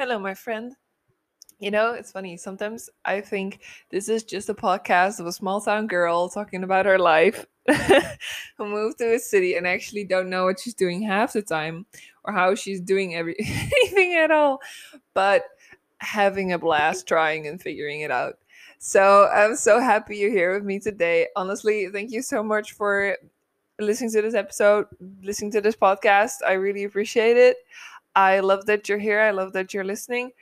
Hello, 0.00 0.18
my 0.18 0.32
friend. 0.32 0.74
You 1.58 1.70
know, 1.70 1.92
it's 1.92 2.10
funny. 2.10 2.38
Sometimes 2.38 2.88
I 3.04 3.20
think 3.20 3.60
this 3.90 4.08
is 4.08 4.24
just 4.24 4.48
a 4.48 4.54
podcast 4.54 5.20
of 5.20 5.26
a 5.26 5.32
small 5.32 5.60
town 5.60 5.88
girl 5.88 6.30
talking 6.30 6.64
about 6.64 6.86
her 6.86 6.98
life 6.98 7.44
who 8.56 8.64
moved 8.66 8.96
to 8.96 9.16
a 9.16 9.18
city 9.18 9.56
and 9.56 9.66
actually 9.66 10.04
don't 10.04 10.30
know 10.30 10.46
what 10.46 10.58
she's 10.58 10.72
doing 10.72 11.02
half 11.02 11.34
the 11.34 11.42
time 11.42 11.84
or 12.24 12.32
how 12.32 12.54
she's 12.54 12.80
doing 12.80 13.14
every- 13.14 13.36
anything 13.40 14.14
at 14.14 14.30
all, 14.30 14.62
but 15.12 15.44
having 15.98 16.54
a 16.54 16.58
blast 16.58 17.06
trying 17.06 17.46
and 17.46 17.60
figuring 17.60 18.00
it 18.00 18.10
out. 18.10 18.38
So 18.78 19.28
I'm 19.28 19.54
so 19.54 19.80
happy 19.80 20.16
you're 20.16 20.30
here 20.30 20.54
with 20.54 20.64
me 20.64 20.78
today. 20.78 21.28
Honestly, 21.36 21.88
thank 21.88 22.10
you 22.10 22.22
so 22.22 22.42
much 22.42 22.72
for 22.72 23.18
listening 23.78 24.12
to 24.12 24.22
this 24.22 24.34
episode, 24.34 24.86
listening 25.22 25.50
to 25.52 25.60
this 25.60 25.76
podcast. 25.76 26.36
I 26.46 26.52
really 26.52 26.84
appreciate 26.84 27.36
it. 27.36 27.58
I 28.14 28.40
love 28.40 28.66
that 28.66 28.88
you're 28.88 28.98
here. 28.98 29.20
I 29.20 29.30
love 29.30 29.52
that 29.52 29.72
you're 29.72 29.84
listening. 29.84 30.32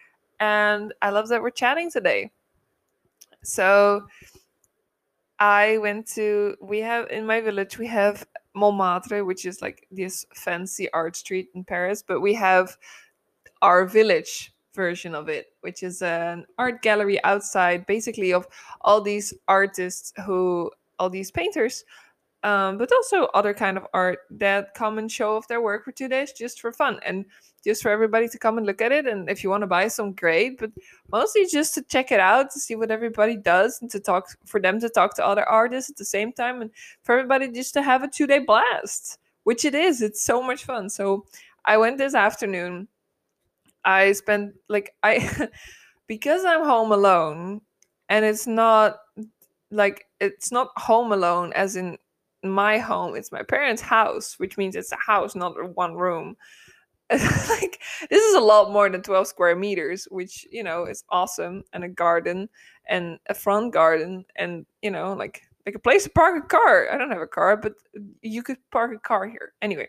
And 0.41 0.95
I 1.03 1.11
love 1.11 1.29
that 1.29 1.43
we're 1.43 1.51
chatting 1.51 1.91
today. 1.91 2.31
So 3.43 4.07
I 5.39 5.79
went 5.79 6.07
to, 6.15 6.57
we 6.61 6.79
have 6.81 7.09
in 7.11 7.27
my 7.27 7.41
village, 7.41 7.79
we 7.79 7.87
have 7.87 8.27
Montmartre, 8.55 9.25
which 9.25 9.47
is 9.47 9.63
like 9.63 9.87
this 9.91 10.27
fancy 10.35 10.91
art 10.93 11.17
street 11.17 11.49
in 11.55 11.65
Paris, 11.65 12.03
but 12.07 12.21
we 12.21 12.35
have 12.35 12.77
our 13.63 13.85
village 13.85 14.53
version 14.75 15.15
of 15.15 15.29
it, 15.29 15.53
which 15.61 15.83
is 15.83 16.03
an 16.03 16.47
art 16.59 16.83
gallery 16.83 17.23
outside, 17.25 17.87
basically, 17.87 18.33
of 18.33 18.47
all 18.83 19.01
these 19.01 19.35
artists 19.47 20.13
who, 20.25 20.71
all 20.99 21.11
these 21.11 21.31
painters 21.31 21.85
um, 22.45 22.79
but 22.79 22.93
also 22.93 23.25
other 23.35 23.53
kind 23.53 23.77
of 23.77 23.87
art 23.93 24.21
that 24.31 24.75
come 24.75 24.99
and 24.99 25.11
show 25.11 25.37
off 25.37 25.49
their 25.49 25.61
work 25.61 25.85
for 25.85 25.93
two 25.93 26.09
days 26.09 26.33
just 26.33 26.61
for 26.61 26.73
fun 26.73 27.01
and 27.05 27.25
just 27.65 27.83
for 27.83 27.91
everybody 27.91 28.29
to 28.29 28.39
come 28.39 28.59
and 28.59 28.67
look 28.67 28.81
at 28.81 28.93
it. 28.93 29.07
And 29.07 29.29
if 29.29 29.43
you 29.43 29.51
want 29.51 29.63
to 29.63 29.67
buy 29.67 29.89
some, 29.89 30.13
great. 30.13 30.59
But 30.59 30.71
mostly 31.11 31.47
just 31.47 31.75
to 31.75 31.83
check 31.83 32.13
it 32.13 32.21
out, 32.21 32.51
to 32.53 32.61
see 32.61 32.77
what 32.77 32.91
everybody 32.91 33.37
does, 33.37 33.79
and 33.83 33.91
to 33.91 33.99
talk 33.99 34.29
for 34.47 34.61
them 34.61 34.81
to 34.81 34.89
talk 34.89 35.17
to 35.17 35.27
other 35.27 35.45
artists 35.49 35.91
at 35.91 35.97
the 35.97 36.05
same 36.05 36.33
time, 36.33 36.63
and 36.63 36.71
for 37.03 37.19
everybody 37.19 37.51
just 37.51 37.75
to 37.75 37.83
have 37.83 38.05
a 38.05 38.09
two 38.09 38.27
day 38.27 38.39
blast, 38.39 39.19
which 39.43 39.65
it 39.65 39.75
is. 39.75 40.01
It's 40.01 40.23
so 40.23 40.41
much 40.41 40.65
fun. 40.65 40.89
So 40.89 41.27
I 41.65 41.77
went 41.77 41.99
this 41.99 42.15
afternoon. 42.15 42.89
I 43.85 44.13
spent 44.13 44.55
like 44.69 44.95
I 45.03 45.49
because 46.07 46.45
I'm 46.45 46.65
home 46.65 46.93
alone, 46.93 47.63
and 48.09 48.25
it's 48.25 48.47
not 48.47 48.99
like 49.71 50.07
it's 50.21 50.53
not 50.53 50.71
home 50.77 51.13
alone 51.13 51.53
as 51.55 51.77
in 51.77 51.99
my 52.45 52.79
home 52.79 53.17
it's 53.17 53.33
my 53.33 53.43
parents 53.43 53.83
house 53.83 54.39
which 54.39 54.57
means 54.57 54.77
it's 54.77 54.93
a 54.93 54.97
house 54.97 55.35
not 55.35 55.55
one 55.77 55.95
room. 55.95 56.37
Like 57.11 57.81
this 58.11 58.23
is 58.23 58.35
a 58.35 58.41
lot 58.41 58.71
more 58.71 58.91
than 58.91 59.03
12 59.03 59.27
square 59.27 59.57
meters 59.57 60.07
which 60.11 60.47
you 60.51 60.63
know 60.63 60.85
is 60.85 61.05
awesome 61.09 61.65
and 61.73 61.83
a 61.83 61.89
garden 61.89 62.49
and 62.87 63.19
a 63.29 63.35
front 63.35 63.73
garden 63.73 64.25
and 64.37 64.67
you 64.83 64.91
know 64.91 65.15
like 65.15 65.43
like 65.65 65.75
a 65.75 65.79
place 65.79 66.05
to 66.05 66.11
park 66.11 66.45
a 66.45 66.47
car. 66.47 66.89
I 66.91 66.97
don't 66.99 67.11
have 67.11 67.23
a 67.23 67.27
car 67.27 67.57
but 67.57 67.75
you 68.23 68.43
could 68.43 68.59
park 68.71 68.93
a 68.95 68.99
car 68.99 69.27
here. 69.27 69.55
Anyway 69.63 69.89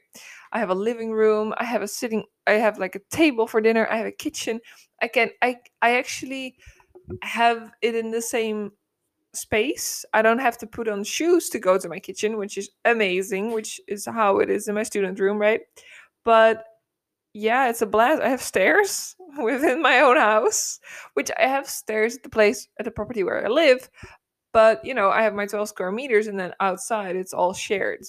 i 0.53 0.59
have 0.59 0.69
a 0.69 0.75
living 0.75 1.11
room 1.11 1.53
i 1.57 1.65
have 1.65 1.81
a 1.81 1.87
sitting 1.87 2.23
i 2.47 2.53
have 2.53 2.79
like 2.79 2.95
a 2.95 3.01
table 3.11 3.47
for 3.47 3.61
dinner 3.61 3.87
i 3.91 3.97
have 3.97 4.07
a 4.07 4.11
kitchen. 4.11 4.59
I 5.01 5.09
can 5.09 5.29
i 5.41 5.57
i 5.81 5.97
actually 5.97 6.55
have 7.23 7.71
it 7.81 7.95
in 7.95 8.11
the 8.11 8.21
same 8.21 8.71
space. 9.33 10.05
I 10.13 10.21
don't 10.21 10.39
have 10.39 10.57
to 10.59 10.67
put 10.67 10.87
on 10.87 11.03
shoes 11.03 11.49
to 11.49 11.59
go 11.59 11.77
to 11.77 11.89
my 11.89 11.99
kitchen, 11.99 12.37
which 12.37 12.57
is 12.57 12.69
amazing, 12.85 13.51
which 13.51 13.79
is 13.87 14.05
how 14.05 14.39
it 14.39 14.49
is 14.49 14.67
in 14.67 14.75
my 14.75 14.83
student 14.83 15.19
room, 15.19 15.37
right? 15.37 15.61
But 16.25 16.63
yeah, 17.33 17.69
it's 17.69 17.81
a 17.81 17.85
blast. 17.85 18.21
I 18.21 18.29
have 18.29 18.41
stairs 18.41 19.15
within 19.37 19.81
my 19.81 19.99
own 20.01 20.17
house, 20.17 20.79
which 21.13 21.29
I 21.37 21.47
have 21.47 21.67
stairs 21.69 22.15
at 22.15 22.23
the 22.23 22.29
place 22.29 22.67
at 22.79 22.85
the 22.85 22.91
property 22.91 23.23
where 23.23 23.45
I 23.45 23.49
live. 23.49 23.89
But 24.51 24.83
you 24.83 24.93
know, 24.93 25.09
I 25.09 25.21
have 25.21 25.35
my 25.35 25.45
12 25.45 25.69
square 25.69 25.91
meters, 25.91 26.27
and 26.27 26.39
then 26.39 26.53
outside 26.59 27.15
it's 27.15 27.33
all 27.33 27.53
shared. 27.53 28.03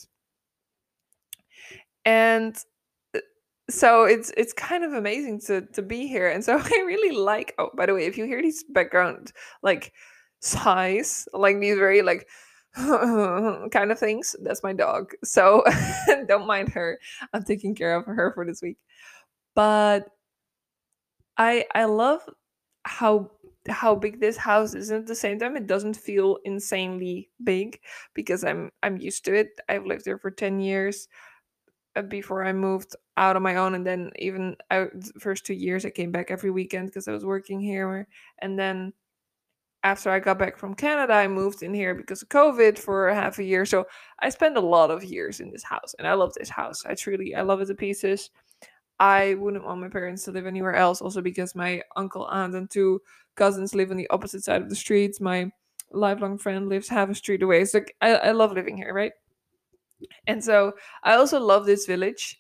And 2.06 2.56
uh, 3.14 3.20
so 3.68 4.04
it's 4.04 4.32
it's 4.36 4.54
kind 4.54 4.84
of 4.84 4.94
amazing 4.94 5.40
to 5.42 5.62
to 5.72 5.82
be 5.82 6.06
here. 6.06 6.28
And 6.28 6.42
so 6.42 6.58
I 6.64 6.84
really 6.86 7.16
like. 7.16 7.54
Oh, 7.58 7.70
by 7.76 7.86
the 7.86 7.94
way, 7.94 8.06
if 8.06 8.16
you 8.16 8.24
hear 8.24 8.40
these 8.42 8.64
background 8.64 9.32
like 9.62 9.92
sighs, 10.40 11.28
like 11.32 11.60
these 11.60 11.78
very 11.78 12.02
like 12.02 12.28
kind 12.74 13.92
of 13.92 13.98
things. 13.98 14.36
That's 14.42 14.62
my 14.62 14.72
dog. 14.72 15.12
So 15.24 15.64
don't 16.28 16.46
mind 16.46 16.70
her. 16.70 16.98
I'm 17.32 17.44
taking 17.44 17.74
care 17.74 17.94
of 17.96 18.06
her 18.06 18.32
for 18.34 18.44
this 18.46 18.62
week. 18.62 18.78
But 19.54 20.08
I 21.36 21.66
I 21.74 21.84
love 21.84 22.22
how 22.84 23.30
how 23.68 23.94
big 23.94 24.20
this 24.20 24.36
house 24.36 24.74
is 24.74 24.90
and 24.90 25.02
at 25.02 25.06
the 25.06 25.14
same 25.14 25.38
time 25.38 25.56
it 25.56 25.66
doesn't 25.66 25.94
feel 25.96 26.38
insanely 26.44 27.28
big 27.44 27.78
because 28.14 28.44
I'm 28.44 28.70
I'm 28.82 28.96
used 28.98 29.24
to 29.26 29.34
it. 29.34 29.48
I've 29.68 29.86
lived 29.86 30.04
there 30.04 30.18
for 30.18 30.30
10 30.30 30.60
years 30.60 31.08
uh, 31.96 32.02
before 32.02 32.44
I 32.44 32.52
moved 32.52 32.96
out 33.16 33.36
on 33.36 33.42
my 33.42 33.56
own 33.56 33.74
and 33.74 33.86
then 33.86 34.12
even 34.18 34.56
I, 34.70 34.86
the 34.94 35.12
first 35.20 35.46
2 35.46 35.54
years 35.54 35.84
I 35.86 35.90
came 35.90 36.12
back 36.12 36.30
every 36.30 36.50
weekend 36.50 36.88
because 36.88 37.08
I 37.08 37.12
was 37.12 37.24
working 37.24 37.60
here 37.60 38.08
and 38.40 38.58
then 38.58 38.92
after 39.82 40.10
I 40.10 40.18
got 40.18 40.38
back 40.38 40.56
from 40.58 40.74
Canada, 40.74 41.14
I 41.14 41.28
moved 41.28 41.62
in 41.62 41.72
here 41.72 41.94
because 41.94 42.22
of 42.22 42.28
COVID 42.28 42.78
for 42.78 43.12
half 43.12 43.38
a 43.38 43.44
year. 43.44 43.64
So 43.64 43.86
I 44.18 44.28
spent 44.28 44.56
a 44.56 44.60
lot 44.60 44.90
of 44.90 45.02
years 45.02 45.40
in 45.40 45.50
this 45.50 45.62
house, 45.62 45.94
and 45.98 46.06
I 46.06 46.14
love 46.14 46.34
this 46.34 46.48
house. 46.50 46.84
I 46.84 46.94
truly, 46.94 47.34
I 47.34 47.42
love 47.42 47.60
it 47.60 47.66
to 47.66 47.74
pieces. 47.74 48.30
I 48.98 49.34
wouldn't 49.34 49.64
want 49.64 49.80
my 49.80 49.88
parents 49.88 50.24
to 50.24 50.32
live 50.32 50.46
anywhere 50.46 50.74
else, 50.74 51.00
also 51.00 51.22
because 51.22 51.54
my 51.54 51.82
uncle, 51.96 52.26
aunt, 52.26 52.54
and 52.54 52.70
two 52.70 53.00
cousins 53.34 53.74
live 53.74 53.90
on 53.90 53.96
the 53.96 54.10
opposite 54.10 54.44
side 54.44 54.60
of 54.60 54.68
the 54.68 54.76
streets. 54.76 55.20
My 55.20 55.50
lifelong 55.90 56.36
friend 56.36 56.68
lives 56.68 56.88
half 56.88 57.08
a 57.08 57.14
street 57.14 57.42
away. 57.42 57.64
So 57.64 57.80
I, 58.02 58.16
I 58.16 58.30
love 58.32 58.52
living 58.52 58.76
here, 58.76 58.92
right? 58.92 59.12
And 60.26 60.44
so 60.44 60.74
I 61.02 61.14
also 61.14 61.40
love 61.40 61.64
this 61.64 61.86
village. 61.86 62.38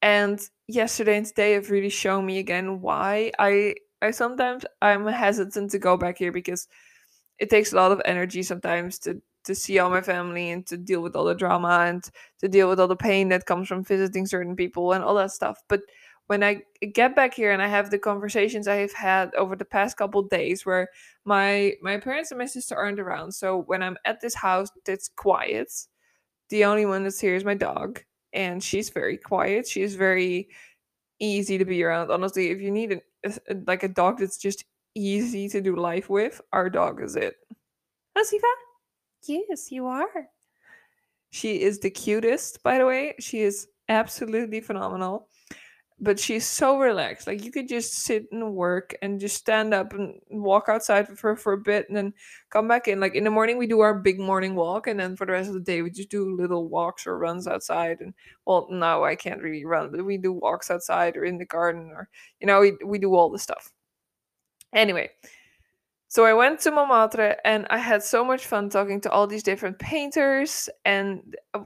And 0.00 0.40
yesterday 0.68 1.16
and 1.16 1.26
today 1.26 1.52
have 1.52 1.70
really 1.70 1.88
shown 1.88 2.24
me 2.24 2.38
again 2.38 2.80
why 2.80 3.32
I 3.38 3.74
I 4.02 4.10
sometimes 4.10 4.64
I'm 4.82 5.06
hesitant 5.06 5.70
to 5.72 5.78
go 5.78 5.96
back 5.96 6.18
here 6.18 6.32
because 6.32 6.68
it 7.38 7.50
takes 7.50 7.72
a 7.72 7.76
lot 7.76 7.92
of 7.92 8.02
energy 8.04 8.42
sometimes 8.42 8.98
to 9.00 9.20
to 9.44 9.54
see 9.54 9.78
all 9.78 9.88
my 9.90 10.02
family 10.02 10.50
and 10.50 10.66
to 10.66 10.76
deal 10.76 11.00
with 11.00 11.16
all 11.16 11.24
the 11.24 11.34
drama 11.34 11.84
and 11.88 12.04
to 12.38 12.48
deal 12.48 12.68
with 12.68 12.78
all 12.78 12.88
the 12.88 12.96
pain 12.96 13.28
that 13.28 13.46
comes 13.46 13.66
from 13.68 13.82
visiting 13.84 14.26
certain 14.26 14.54
people 14.54 14.92
and 14.92 15.02
all 15.02 15.14
that 15.14 15.30
stuff. 15.30 15.58
But 15.68 15.80
when 16.26 16.42
I 16.42 16.62
get 16.92 17.16
back 17.16 17.32
here 17.32 17.52
and 17.52 17.62
I 17.62 17.68
have 17.68 17.90
the 17.90 17.98
conversations 17.98 18.68
I 18.68 18.76
have 18.76 18.92
had 18.92 19.34
over 19.34 19.56
the 19.56 19.64
past 19.64 19.96
couple 19.96 20.22
days 20.22 20.66
where 20.66 20.88
my 21.24 21.74
my 21.82 21.96
parents 21.98 22.30
and 22.30 22.38
my 22.38 22.46
sister 22.46 22.76
aren't 22.76 23.00
around. 23.00 23.32
So 23.32 23.62
when 23.62 23.82
I'm 23.82 23.96
at 24.04 24.20
this 24.20 24.34
house 24.34 24.68
that's 24.84 25.08
quiet, 25.08 25.72
the 26.50 26.64
only 26.64 26.84
one 26.86 27.04
that's 27.04 27.20
here 27.20 27.34
is 27.34 27.44
my 27.44 27.54
dog. 27.54 28.02
And 28.34 28.62
she's 28.62 28.90
very 28.90 29.16
quiet. 29.16 29.66
She's 29.66 29.94
very 29.94 30.48
easy 31.20 31.58
to 31.58 31.64
be 31.64 31.82
around. 31.82 32.10
Honestly, 32.10 32.50
if 32.50 32.60
you 32.60 32.70
need 32.70 32.92
an, 32.92 33.00
uh, 33.26 33.32
a, 33.48 33.52
uh, 33.52 33.60
like 33.66 33.82
a 33.82 33.88
dog 33.88 34.18
that's 34.18 34.38
just 34.38 34.64
easy 34.94 35.48
to 35.48 35.60
do 35.60 35.76
life 35.76 36.08
with, 36.08 36.40
our 36.52 36.70
dog 36.70 37.02
is 37.02 37.16
it. 37.16 37.34
Oh, 38.16 38.22
Asifa? 38.22 38.52
Yes, 39.26 39.70
you 39.70 39.86
are. 39.86 40.28
She 41.30 41.60
is 41.60 41.78
the 41.80 41.90
cutest, 41.90 42.62
by 42.62 42.78
the 42.78 42.86
way. 42.86 43.14
She 43.20 43.40
is 43.42 43.68
absolutely 43.88 44.60
phenomenal 44.60 45.28
but 46.00 46.18
she's 46.18 46.46
so 46.46 46.78
relaxed. 46.78 47.26
Like 47.26 47.44
you 47.44 47.50
could 47.50 47.68
just 47.68 47.92
sit 47.94 48.26
and 48.30 48.54
work 48.54 48.96
and 49.02 49.18
just 49.18 49.36
stand 49.36 49.74
up 49.74 49.92
and 49.94 50.20
walk 50.30 50.66
outside 50.68 51.08
with 51.08 51.20
her 51.20 51.34
for 51.36 51.54
a 51.54 51.58
bit 51.58 51.86
and 51.88 51.96
then 51.96 52.14
come 52.50 52.68
back 52.68 52.86
in. 52.86 53.00
Like 53.00 53.14
in 53.14 53.24
the 53.24 53.30
morning 53.30 53.58
we 53.58 53.66
do 53.66 53.80
our 53.80 53.94
big 53.98 54.20
morning 54.20 54.54
walk 54.54 54.86
and 54.86 54.98
then 54.98 55.16
for 55.16 55.26
the 55.26 55.32
rest 55.32 55.48
of 55.48 55.54
the 55.54 55.60
day 55.60 55.82
we 55.82 55.90
just 55.90 56.10
do 56.10 56.36
little 56.36 56.68
walks 56.68 57.06
or 57.06 57.18
runs 57.18 57.48
outside 57.48 58.00
and 58.00 58.14
well 58.46 58.68
now 58.70 59.02
I 59.04 59.16
can't 59.16 59.42
really 59.42 59.64
run, 59.64 59.90
but 59.90 60.04
we 60.04 60.18
do 60.18 60.32
walks 60.32 60.70
outside 60.70 61.16
or 61.16 61.24
in 61.24 61.38
the 61.38 61.46
garden 61.46 61.90
or 61.92 62.08
you 62.40 62.46
know, 62.46 62.60
we 62.60 62.76
we 62.84 62.98
do 62.98 63.14
all 63.14 63.30
the 63.30 63.38
stuff. 63.38 63.72
Anyway, 64.74 65.10
so 66.08 66.24
I 66.24 66.34
went 66.34 66.60
to 66.60 66.70
Montmartre 66.70 67.36
and 67.44 67.66
I 67.70 67.78
had 67.78 68.02
so 68.02 68.24
much 68.24 68.46
fun 68.46 68.70
talking 68.70 69.00
to 69.02 69.10
all 69.10 69.26
these 69.26 69.42
different 69.42 69.78
painters 69.78 70.68
and 70.84 71.36
uh, 71.54 71.64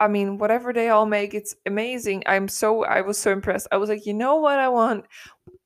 I 0.00 0.08
mean, 0.08 0.38
whatever 0.38 0.72
they 0.72 0.88
all 0.88 1.06
make, 1.06 1.34
it's 1.34 1.54
amazing. 1.66 2.24
I'm 2.26 2.48
so 2.48 2.84
I 2.84 3.00
was 3.02 3.18
so 3.18 3.30
impressed. 3.32 3.68
I 3.70 3.76
was 3.76 3.88
like, 3.88 4.06
you 4.06 4.14
know 4.14 4.36
what 4.36 4.58
I 4.58 4.68
want? 4.68 5.06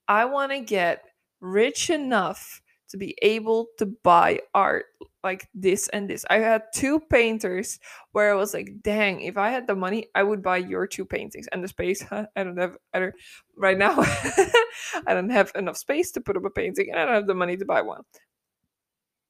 I 0.06 0.26
want 0.26 0.52
to 0.52 0.60
get 0.60 1.04
rich 1.40 1.90
enough 1.90 2.60
to 2.90 2.96
be 2.96 3.16
able 3.22 3.68
to 3.78 3.86
buy 3.86 4.40
art 4.54 4.86
like 5.22 5.48
this 5.54 5.88
and 5.88 6.08
this. 6.08 6.24
I 6.30 6.38
had 6.38 6.62
two 6.74 7.00
painters 7.00 7.78
where 8.12 8.30
I 8.30 8.34
was 8.34 8.54
like, 8.54 8.70
dang, 8.82 9.20
if 9.20 9.36
I 9.36 9.50
had 9.50 9.66
the 9.66 9.74
money, 9.74 10.06
I 10.14 10.22
would 10.22 10.42
buy 10.42 10.58
your 10.58 10.86
two 10.86 11.04
paintings 11.04 11.48
and 11.52 11.62
the 11.62 11.68
space. 11.68 12.02
Huh? 12.02 12.26
I 12.36 12.44
don't 12.44 12.56
have 12.56 12.76
I 12.94 12.98
don't, 13.00 13.14
right 13.56 13.76
now. 13.76 13.94
I 15.06 15.14
don't 15.14 15.30
have 15.30 15.52
enough 15.54 15.76
space 15.76 16.12
to 16.12 16.20
put 16.20 16.36
up 16.36 16.44
a 16.44 16.50
painting, 16.50 16.88
and 16.90 16.98
I 16.98 17.04
don't 17.04 17.14
have 17.14 17.26
the 17.26 17.34
money 17.34 17.56
to 17.56 17.64
buy 17.64 17.82
one. 17.82 18.02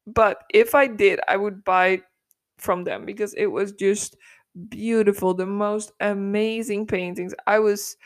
But 0.07 0.43
if 0.53 0.75
I 0.75 0.87
did, 0.87 1.21
I 1.29 1.37
would 1.37 1.65
buy 1.65 2.03
from 2.59 2.85
them 2.85 3.05
because 3.05 3.35
it 3.35 3.47
was 3.47 3.73
just 3.73 4.17
beautiful, 4.71 5.35
the 5.35 5.47
most 5.47 5.93
amazing 6.01 6.87
paintings. 6.87 7.35
I 7.47 7.59
was 7.59 7.97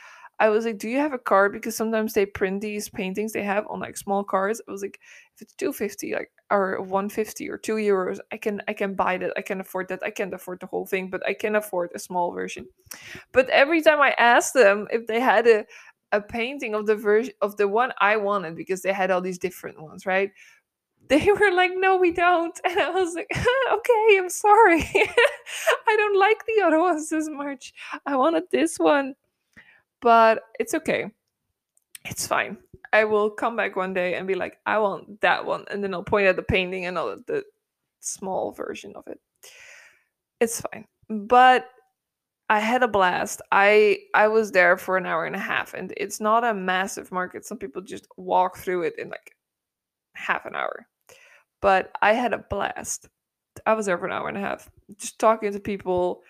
I 0.40 0.48
was 0.48 0.64
like, 0.64 0.78
"Do 0.78 0.88
you 0.88 0.98
have 0.98 1.12
a 1.12 1.18
card?" 1.18 1.52
Because 1.52 1.76
sometimes 1.76 2.14
they 2.14 2.26
print 2.26 2.60
these 2.60 2.88
paintings 2.88 3.32
they 3.32 3.42
have 3.44 3.66
on 3.68 3.80
like 3.80 3.96
small 3.96 4.24
cards. 4.24 4.60
I 4.68 4.72
was 4.72 4.82
like, 4.82 4.98
"If 5.36 5.42
it's 5.42 5.54
two 5.54 5.72
fifty, 5.72 6.14
like 6.14 6.30
or 6.50 6.80
one 6.82 7.08
fifty 7.08 7.48
or 7.50 7.58
two 7.58 7.76
euros, 7.76 8.18
I 8.32 8.36
can 8.38 8.62
I 8.68 8.72
can 8.74 8.94
buy 8.94 9.18
that. 9.18 9.32
I 9.36 9.42
can 9.42 9.60
afford 9.60 9.88
that. 9.88 10.02
I 10.04 10.10
can't 10.10 10.34
afford 10.34 10.60
the 10.60 10.66
whole 10.66 10.86
thing, 10.86 11.10
but 11.10 11.24
I 11.26 11.34
can 11.34 11.56
afford 11.56 11.90
a 11.94 11.98
small 11.98 12.32
version." 12.32 12.66
But 13.32 13.48
every 13.50 13.82
time 13.82 14.00
I 14.00 14.12
asked 14.18 14.54
them 14.54 14.88
if 14.90 15.06
they 15.06 15.20
had 15.20 15.46
a 15.46 15.64
a 16.12 16.20
painting 16.20 16.74
of 16.74 16.86
the 16.86 16.94
version 16.96 17.32
of 17.40 17.56
the 17.56 17.66
one 17.68 17.92
I 18.00 18.16
wanted, 18.18 18.54
because 18.56 18.82
they 18.82 18.92
had 18.92 19.10
all 19.10 19.22
these 19.22 19.38
different 19.38 19.80
ones, 19.82 20.04
right? 20.06 20.30
They 21.08 21.26
were 21.26 21.52
like, 21.52 21.72
"No, 21.74 21.96
we 21.96 22.12
don't," 22.12 22.58
and 22.64 22.78
I 22.80 22.90
was 22.90 23.14
like, 23.14 23.30
"Okay, 23.72 24.18
I'm 24.18 24.30
sorry. 24.30 24.82
I 25.88 25.96
don't 25.96 26.18
like 26.18 26.44
the 26.46 26.62
other 26.64 26.78
ones 26.80 27.12
as 27.12 27.28
much. 27.28 27.74
I 28.06 28.16
wanted 28.16 28.44
this 28.50 28.78
one." 28.78 29.14
but 30.02 30.42
it's 30.58 30.74
okay. 30.74 31.06
It's 32.04 32.26
fine. 32.26 32.58
I 32.92 33.04
will 33.04 33.30
come 33.30 33.56
back 33.56 33.76
one 33.76 33.94
day 33.94 34.14
and 34.14 34.26
be 34.26 34.34
like, 34.34 34.58
I 34.66 34.78
want 34.78 35.20
that 35.22 35.46
one, 35.46 35.64
and 35.70 35.82
then 35.82 35.94
I'll 35.94 36.02
point 36.02 36.26
at 36.26 36.36
the 36.36 36.42
painting 36.42 36.84
and 36.84 36.98
all 36.98 37.16
the 37.26 37.44
small 38.00 38.52
version 38.52 38.92
of 38.96 39.06
it. 39.06 39.18
It's 40.40 40.60
fine. 40.60 40.84
But 41.08 41.68
I 42.50 42.58
had 42.60 42.82
a 42.82 42.88
blast. 42.88 43.40
I 43.52 43.98
I 44.14 44.28
was 44.28 44.50
there 44.52 44.76
for 44.76 44.96
an 44.96 45.06
hour 45.06 45.24
and 45.24 45.36
a 45.36 45.38
half, 45.38 45.74
and 45.74 45.94
it's 45.96 46.20
not 46.20 46.44
a 46.44 46.52
massive 46.52 47.10
market. 47.12 47.46
Some 47.46 47.58
people 47.58 47.80
just 47.82 48.06
walk 48.16 48.58
through 48.58 48.82
it 48.82 48.98
in 48.98 49.08
like 49.08 49.36
half 50.14 50.44
an 50.44 50.54
hour. 50.56 50.86
But 51.62 51.90
I 52.02 52.12
had 52.12 52.34
a 52.34 52.38
blast. 52.38 53.08
I 53.66 53.72
was 53.72 53.86
there 53.86 53.96
for 53.96 54.06
an 54.06 54.12
hour 54.12 54.28
and 54.28 54.36
a 54.36 54.40
half, 54.40 54.70
just 54.98 55.18
talking 55.18 55.52
to 55.52 55.60
people, 55.60 56.22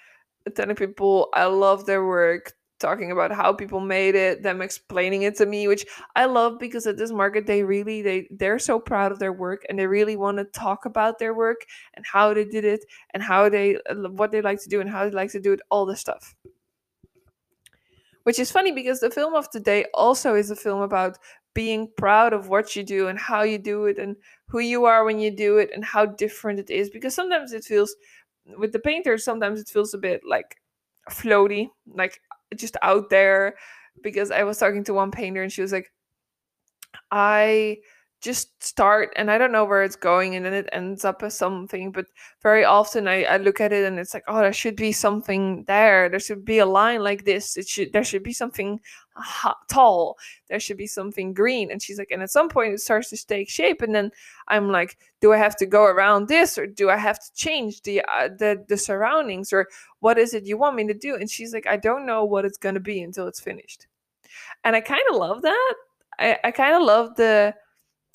telling 0.55 0.77
people 0.77 1.29
I 1.35 1.47
love 1.47 1.87
their 1.87 2.07
work, 2.07 2.53
talking 2.83 3.13
about 3.13 3.31
how 3.33 3.53
people 3.53 3.81
made 3.81 4.17
it 4.17 4.43
them 4.43 4.61
explaining 4.61 5.23
it 5.23 5.37
to 5.37 5.47
me 5.47 5.69
which 5.69 5.87
i 6.17 6.25
love 6.25 6.59
because 6.59 6.85
at 6.85 6.97
this 6.99 7.13
market 7.13 7.47
they 7.47 7.63
really 7.63 8.03
they 8.03 8.27
they're 8.33 8.59
so 8.59 8.79
proud 8.79 9.13
of 9.13 9.21
their 9.21 9.33
work 9.33 9.63
and 9.69 9.79
they 9.79 9.87
really 9.87 10.17
want 10.17 10.37
to 10.37 10.45
talk 10.47 10.85
about 10.85 11.19
their 11.19 11.33
work 11.33 11.61
and 11.95 12.05
how 12.05 12.35
they 12.35 12.45
did 12.45 12.65
it 12.65 12.85
and 13.15 13.23
how 13.23 13.49
they 13.49 13.77
uh, 13.89 13.95
what 14.11 14.33
they 14.33 14.43
like 14.43 14.61
to 14.61 14.69
do 14.69 14.81
and 14.81 14.91
how 14.91 15.05
they 15.05 15.13
like 15.13 15.31
to 15.31 15.41
do 15.41 15.53
it 15.53 15.61
all 15.71 15.87
this 15.87 16.01
stuff 16.01 16.35
which 18.25 18.41
is 18.41 18.51
funny 18.51 18.73
because 18.73 18.99
the 18.99 19.11
film 19.11 19.35
of 19.35 19.49
today 19.51 19.85
also 19.95 20.35
is 20.35 20.51
a 20.51 20.57
film 20.57 20.83
about 20.83 21.19
being 21.55 21.89
proud 21.97 22.33
of 22.33 22.49
what 22.49 22.75
you 22.75 22.83
do 22.83 23.09
and 23.09 23.19
how 23.19 23.43
you 23.43 23.59
do 23.59 23.87
it 23.87 23.99
and 23.99 24.17
who 24.49 24.59
you 24.59 24.85
are 24.85 25.05
when 25.05 25.19
you 25.19 25.31
do 25.31 25.59
it 25.59 25.71
and 25.75 25.85
how 25.85 26.07
different 26.07 26.59
it 26.59 26.71
is 26.71 26.91
because 26.91 27.15
sometimes 27.15 27.53
it 27.53 27.65
feels 27.65 27.95
with 28.59 28.73
the 28.73 28.79
painter 28.79 29.19
sometimes 29.19 29.61
it 29.61 29.69
feels 29.69 29.95
a 29.95 29.99
bit 29.99 30.23
like 30.29 30.57
floaty 31.11 31.69
like 31.95 32.21
just 32.57 32.77
out 32.83 33.11
there 33.11 33.55
because 34.03 34.31
I 34.31 34.43
was 34.45 34.59
talking 34.59 34.85
to 34.85 34.95
one 34.95 35.11
painter 35.11 35.43
and 35.43 35.53
she 35.53 35.63
was 35.63 35.73
like, 35.73 35.93
I 37.11 37.79
just 38.23 38.63
start 38.63 39.13
and 39.17 39.33
I 39.33 39.37
don't 39.37 39.51
know 39.51 39.65
where 39.65 39.83
it's 39.83 39.97
going 39.97 40.37
and 40.37 40.47
then 40.47 40.55
it 40.55 40.69
ends 40.73 41.05
up 41.05 41.25
as 41.25 41.37
something. 41.37 41.91
But 41.91 42.07
very 42.41 42.65
often 42.65 43.09
I, 43.09 43.25
I 43.25 43.37
look 43.39 43.61
at 43.61 43.73
it 43.73 43.85
and 43.85 43.99
it's 43.99 44.15
like, 44.15 44.23
oh, 44.29 44.39
there 44.39 44.53
should 44.53 44.77
be 44.77 44.93
something 44.93 45.65
there. 45.65 46.09
There 46.09 46.21
should 46.21 46.45
be 46.45 46.59
a 46.59 46.67
line 46.67 47.03
like 47.03 47.25
this. 47.25 47.57
It 47.57 47.67
should 47.67 47.93
there 47.93 48.05
should 48.05 48.23
be 48.23 48.33
something 48.33 48.81
tall. 49.69 50.17
There 50.49 50.61
should 50.61 50.77
be 50.77 50.87
something 50.87 51.35
green. 51.35 51.73
And 51.73 51.83
she's 51.83 51.99
like, 51.99 52.13
and 52.13 52.23
at 52.23 52.31
some 52.31 52.49
point 52.49 52.75
it 52.75 52.81
starts 52.81 53.11
to 53.11 53.27
take 53.27 53.51
shape. 53.51 53.83
And 53.83 53.93
then 53.93 54.13
I'm 54.47 54.71
like, 54.71 54.99
do 55.21 55.33
I 55.33 55.37
have 55.39 55.57
to 55.57 55.67
go 55.67 55.85
around 55.85 56.29
this 56.29 56.57
or 56.57 56.69
do 56.69 56.91
I 56.91 56.97
have 56.97 57.19
to 57.19 57.35
change 57.35 57.83
the 57.83 58.03
uh, 58.03 58.29
the 58.29 58.65
the 58.69 58.77
surroundings 58.77 59.53
or 59.53 59.67
what 59.99 60.17
is 60.17 60.33
it 60.33 60.47
you 60.47 60.57
want 60.57 60.77
me 60.77 60.87
to 60.87 60.95
do? 60.95 61.17
And 61.17 61.29
she's 61.29 61.53
like, 61.53 61.67
I 61.67 61.77
don't 61.77 62.07
know 62.07 62.25
what 62.25 62.45
it's 62.45 62.59
gonna 62.59 62.81
be 62.81 63.03
until 63.03 63.27
it's 63.27 63.41
finished. 63.41 63.89
And 64.63 64.77
I 64.77 64.81
kind 64.81 65.03
of 65.11 65.17
love 65.17 65.43
that. 65.43 65.75
I, 66.21 66.39
I 66.45 66.51
kind 66.53 66.77
of 66.77 66.83
love 66.83 67.17
the 67.17 67.55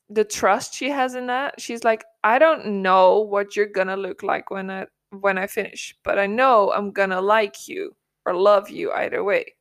the 0.09 0.23
trust 0.23 0.73
she 0.73 0.89
has 0.89 1.15
in 1.15 1.27
that 1.27 1.59
she's 1.59 1.83
like 1.83 2.05
i 2.23 2.39
don't 2.39 2.65
know 2.65 3.19
what 3.19 3.55
you're 3.55 3.65
gonna 3.65 3.97
look 3.97 4.23
like 4.23 4.49
when 4.49 4.71
i 4.71 4.85
when 5.19 5.37
i 5.37 5.45
finish 5.45 5.93
but 6.03 6.17
i 6.17 6.25
know 6.25 6.71
i'm 6.71 6.91
gonna 6.91 7.19
like 7.19 7.67
you 7.67 7.93
or 8.27 8.35
love 8.35 8.69
you 8.69 8.91
either 8.91 9.23
way. 9.23 9.55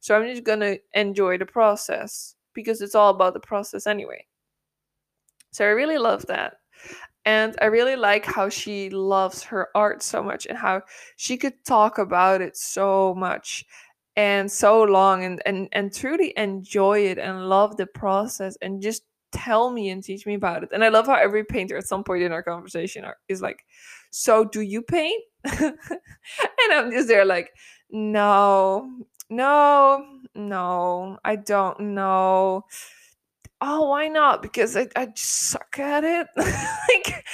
So 0.00 0.14
i'm 0.14 0.28
just 0.28 0.44
gonna 0.44 0.76
enjoy 0.94 1.38
the 1.38 1.46
process 1.46 2.36
because 2.54 2.82
it's 2.82 2.94
all 2.94 3.10
about 3.10 3.34
the 3.34 3.40
process 3.40 3.86
anyway. 3.86 4.26
So 5.50 5.64
i 5.64 5.68
really 5.68 5.98
love 5.98 6.26
that. 6.26 6.58
And 7.24 7.56
i 7.60 7.66
really 7.66 7.96
like 7.96 8.24
how 8.24 8.48
she 8.48 8.90
loves 8.90 9.42
her 9.44 9.68
art 9.74 10.02
so 10.02 10.22
much 10.22 10.46
and 10.46 10.56
how 10.56 10.82
she 11.16 11.36
could 11.36 11.64
talk 11.64 11.98
about 11.98 12.40
it 12.42 12.56
so 12.56 13.14
much 13.14 13.64
and 14.16 14.50
so 14.50 14.82
long 14.82 15.24
and 15.24 15.40
and 15.46 15.68
and 15.72 15.94
truly 15.94 16.34
enjoy 16.36 17.00
it 17.00 17.18
and 17.18 17.48
love 17.48 17.76
the 17.76 17.86
process 17.86 18.56
and 18.60 18.82
just 18.82 19.02
tell 19.32 19.70
me 19.70 19.90
and 19.90 20.02
teach 20.02 20.26
me 20.26 20.34
about 20.34 20.62
it. 20.62 20.70
And 20.72 20.84
I 20.84 20.88
love 20.88 21.06
how 21.06 21.14
every 21.14 21.44
painter 21.44 21.76
at 21.76 21.86
some 21.86 22.04
point 22.04 22.22
in 22.22 22.32
our 22.32 22.42
conversation 22.42 23.04
are, 23.04 23.16
is 23.28 23.42
like, 23.42 23.64
So 24.10 24.44
do 24.44 24.60
you 24.60 24.82
paint? 24.82 25.22
and 25.44 25.74
I'm 26.72 26.90
just 26.92 27.08
there 27.08 27.24
like, 27.24 27.50
No, 27.90 28.90
no, 29.30 30.04
no, 30.34 31.18
I 31.24 31.36
don't 31.36 31.80
know. 31.80 32.64
Oh, 33.62 33.90
why 33.90 34.08
not? 34.08 34.40
Because 34.42 34.74
I, 34.76 34.88
I 34.96 35.08
suck 35.16 35.78
at 35.78 36.02
it. 36.02 36.26
like 36.36 37.24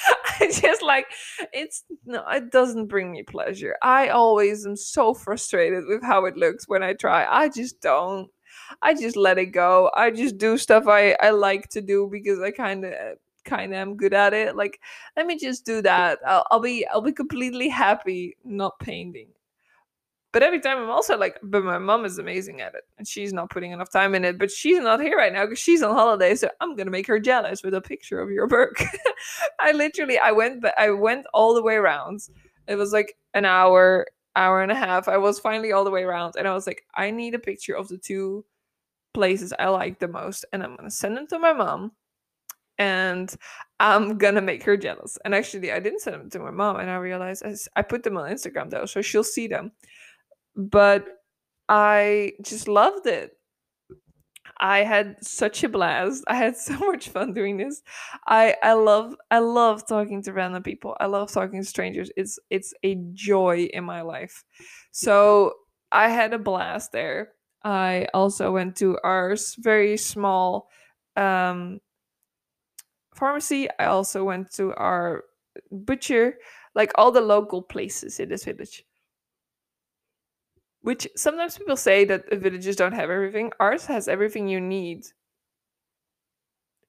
I 0.41 0.51
just 0.53 0.83
like 0.83 1.07
it's 1.53 1.85
no, 2.05 2.25
it 2.29 2.51
doesn't 2.51 2.87
bring 2.89 3.13
me 3.13 3.23
pleasure. 3.23 3.77
I 3.83 4.09
always 4.09 4.67
am 4.67 4.77
so 4.77 5.15
frustrated 5.15 5.85
with 5.87 6.03
how 6.03 6.25
it 6.27 6.37
looks 6.37 6.69
when 6.69 6.83
I 6.83 6.95
try. 6.95 7.27
I 7.29 7.49
just 7.49 7.81
don't. 7.81 8.29
I 8.83 8.95
just 8.95 9.17
let 9.17 9.39
it 9.39 9.47
go. 9.47 9.91
I 9.95 10.11
just 10.11 10.39
do 10.39 10.59
stuff 10.59 10.87
I 10.87 11.13
I 11.21 11.31
like 11.31 11.69
to 11.71 11.81
do 11.81 12.09
because 12.11 12.41
I 12.41 12.51
kind 12.51 12.85
of 12.85 12.93
kind 13.45 13.73
of 13.73 13.79
am 13.79 13.97
good 13.97 14.15
at 14.15 14.35
it. 14.35 14.57
Like 14.57 14.81
let 15.17 15.27
me 15.27 15.39
just 15.39 15.65
do 15.65 15.83
that. 15.83 16.19
I'll, 16.27 16.47
I'll 16.51 16.61
be 16.61 16.87
I'll 16.89 17.01
be 17.01 17.13
completely 17.13 17.69
happy 17.69 18.37
not 18.45 18.79
painting. 18.79 19.29
But 20.37 20.43
every 20.43 20.61
time 20.61 20.77
I'm 20.77 20.91
also 20.91 21.17
like, 21.17 21.39
but 21.43 21.65
my 21.65 21.79
mom 21.79 22.05
is 22.05 22.19
amazing 22.19 22.61
at 22.61 22.75
it, 22.75 22.83
and 22.99 23.09
she's 23.09 23.33
not 23.33 23.49
putting 23.49 23.73
enough 23.73 23.91
time 23.91 24.15
in 24.15 24.23
it. 24.23 24.39
But 24.39 24.51
she's 24.51 24.79
not 24.79 25.01
here 25.01 25.17
right 25.17 25.33
now 25.33 25.47
because 25.47 25.59
she's 25.59 25.83
on 25.83 25.95
holiday, 25.95 26.35
so 26.35 26.51
I'm 26.61 26.77
gonna 26.77 26.91
make 26.91 27.07
her 27.07 27.19
jealous 27.19 27.63
with 27.63 27.73
a 27.73 27.81
picture 27.81 28.21
of 28.21 28.31
your 28.31 28.47
work. 28.47 28.85
I 29.61 29.73
literally, 29.73 30.19
I 30.19 30.33
went, 30.33 30.61
but 30.61 30.75
I 30.79 30.91
went 30.91 31.25
all 31.33 31.55
the 31.55 31.63
way 31.63 31.77
around. 31.77 32.21
It 32.69 32.75
was 32.75 32.93
like 32.93 33.17
an 33.33 33.47
hour, 33.47 34.07
hour 34.35 34.61
and 34.61 34.71
a 34.71 34.75
half. 34.75 35.09
I 35.09 35.17
was 35.17 35.39
finally 35.39 35.73
all 35.73 35.85
the 35.85 35.91
way 35.91 36.03
around, 36.03 36.35
and 36.37 36.47
I 36.47 36.53
was 36.53 36.67
like, 36.67 36.85
I 36.95 37.11
need 37.11 37.35
a 37.35 37.39
picture 37.39 37.75
of 37.75 37.89
the 37.89 37.97
two 37.97 38.45
places 39.17 39.53
I 39.59 39.69
like 39.69 39.99
the 39.99 40.09
most, 40.09 40.45
and 40.53 40.63
I'm 40.63 40.77
gonna 40.77 40.91
send 40.91 41.17
them 41.17 41.27
to 41.29 41.39
my 41.39 41.55
mom, 41.55 41.93
and 42.79 43.35
I'm 43.81 44.19
gonna 44.19 44.43
make 44.43 44.63
her 44.65 44.77
jealous. 44.77 45.19
And 45.25 45.35
actually, 45.35 45.73
I 45.73 45.81
didn't 45.81 46.03
send 46.03 46.17
them 46.21 46.31
to 46.31 46.39
my 46.41 46.51
mom, 46.51 46.77
and 46.81 46.91
I 46.91 46.97
realized 46.97 47.43
I, 47.77 47.83
put 47.83 48.03
them 48.03 48.19
on 48.19 48.31
Instagram 48.31 48.71
though, 48.71 48.87
so 48.87 49.03
she'll 49.03 49.25
see 49.25 49.49
them. 49.49 49.73
But 50.57 51.07
I 51.69 52.35
just 52.43 52.69
loved 52.69 53.07
it. 53.07 53.33
I 54.59 54.79
had 54.85 55.17
such 55.23 55.65
a 55.65 55.69
blast. 55.69 56.25
I 56.29 56.35
had 56.37 56.57
so 56.69 56.79
much 56.79 57.09
fun 57.09 57.33
doing 57.33 57.57
this. 57.57 57.83
I 58.27 58.57
I 58.63 58.75
love 58.75 59.17
I 59.31 59.39
love 59.41 59.87
talking 59.87 60.23
to 60.25 60.33
random 60.33 60.63
people. 60.63 60.97
I 61.01 61.07
love 61.07 61.33
talking 61.33 61.61
to 61.63 61.67
strangers. 61.69 62.11
It's 62.17 62.39
it's 62.51 62.75
a 62.83 62.97
joy 63.15 63.69
in 63.73 63.85
my 63.85 64.03
life. 64.03 64.45
So 64.93 65.55
I 65.93 66.09
had 66.09 66.35
a 66.35 66.39
blast 66.39 66.93
there. 66.93 67.33
I 67.67 68.07
also 68.15 68.53
went 68.53 68.77
to 68.77 68.97
our 69.03 69.35
very 69.59 69.97
small 69.97 70.71
um, 71.17 71.81
pharmacy. 73.13 73.69
I 73.81 73.87
also 73.87 74.23
went 74.23 74.53
to 74.53 74.73
our 74.75 75.25
butcher, 75.73 76.39
like 76.77 76.93
all 76.95 77.11
the 77.11 77.21
local 77.21 77.63
places 77.63 78.21
in 78.21 78.29
this 78.29 78.45
village. 78.45 78.85
Which 80.83 81.09
sometimes 81.17 81.59
people 81.59 81.77
say 81.77 82.05
that 82.05 82.31
villages 82.31 82.77
don't 82.77 82.93
have 82.93 83.11
everything. 83.11 83.51
Ours 83.59 83.85
has 83.87 84.07
everything 84.07 84.47
you 84.47 84.61
need. 84.61 85.05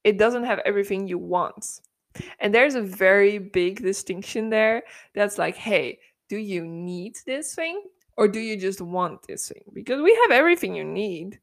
It 0.04 0.20
doesn't 0.20 0.44
have 0.44 0.60
everything 0.60 1.08
you 1.08 1.18
want. 1.18 1.66
And 2.38 2.54
there's 2.54 2.76
a 2.76 2.84
very 2.84 3.40
big 3.40 3.82
distinction 3.82 4.52
there 4.52 4.84
that's 5.16 5.40
like, 5.40 5.56
hey, 5.56 5.98
do 6.30 6.38
you 6.38 6.68
need 6.68 7.16
this 7.26 7.56
thing 7.56 7.82
or 8.18 8.28
do 8.28 8.40
you 8.40 8.58
just 8.58 8.82
want 8.82 9.28
this 9.28 9.48
thing? 9.48 9.64
Because 9.74 10.02
we 10.02 10.14
have 10.24 10.32
everything 10.32 10.76
you 10.76 10.84
need. 10.84 11.40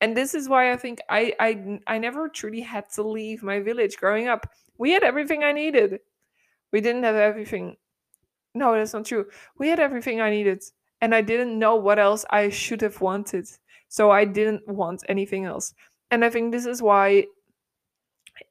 And 0.00 0.16
this 0.16 0.34
is 0.34 0.48
why 0.48 0.72
I 0.72 0.76
think 0.76 1.00
I 1.08 1.34
I 1.38 1.80
I 1.86 1.98
never 1.98 2.28
truly 2.28 2.60
had 2.60 2.90
to 2.94 3.02
leave 3.02 3.42
my 3.42 3.60
village 3.60 3.96
growing 3.96 4.28
up. 4.28 4.50
We 4.78 4.92
had 4.92 5.02
everything 5.02 5.44
I 5.44 5.52
needed. 5.52 6.00
We 6.72 6.80
didn't 6.80 7.04
have 7.04 7.14
everything. 7.14 7.76
No, 8.54 8.74
that's 8.74 8.94
not 8.94 9.04
true. 9.04 9.26
We 9.58 9.68
had 9.68 9.80
everything 9.80 10.20
I 10.20 10.30
needed 10.30 10.62
and 11.00 11.14
I 11.14 11.20
didn't 11.20 11.58
know 11.58 11.76
what 11.76 11.98
else 11.98 12.24
I 12.30 12.48
should 12.48 12.80
have 12.80 13.00
wanted. 13.00 13.48
So 13.88 14.10
I 14.10 14.24
didn't 14.24 14.66
want 14.66 15.04
anything 15.08 15.44
else. 15.44 15.74
And 16.10 16.24
I 16.24 16.30
think 16.30 16.52
this 16.52 16.66
is 16.66 16.82
why 16.82 17.26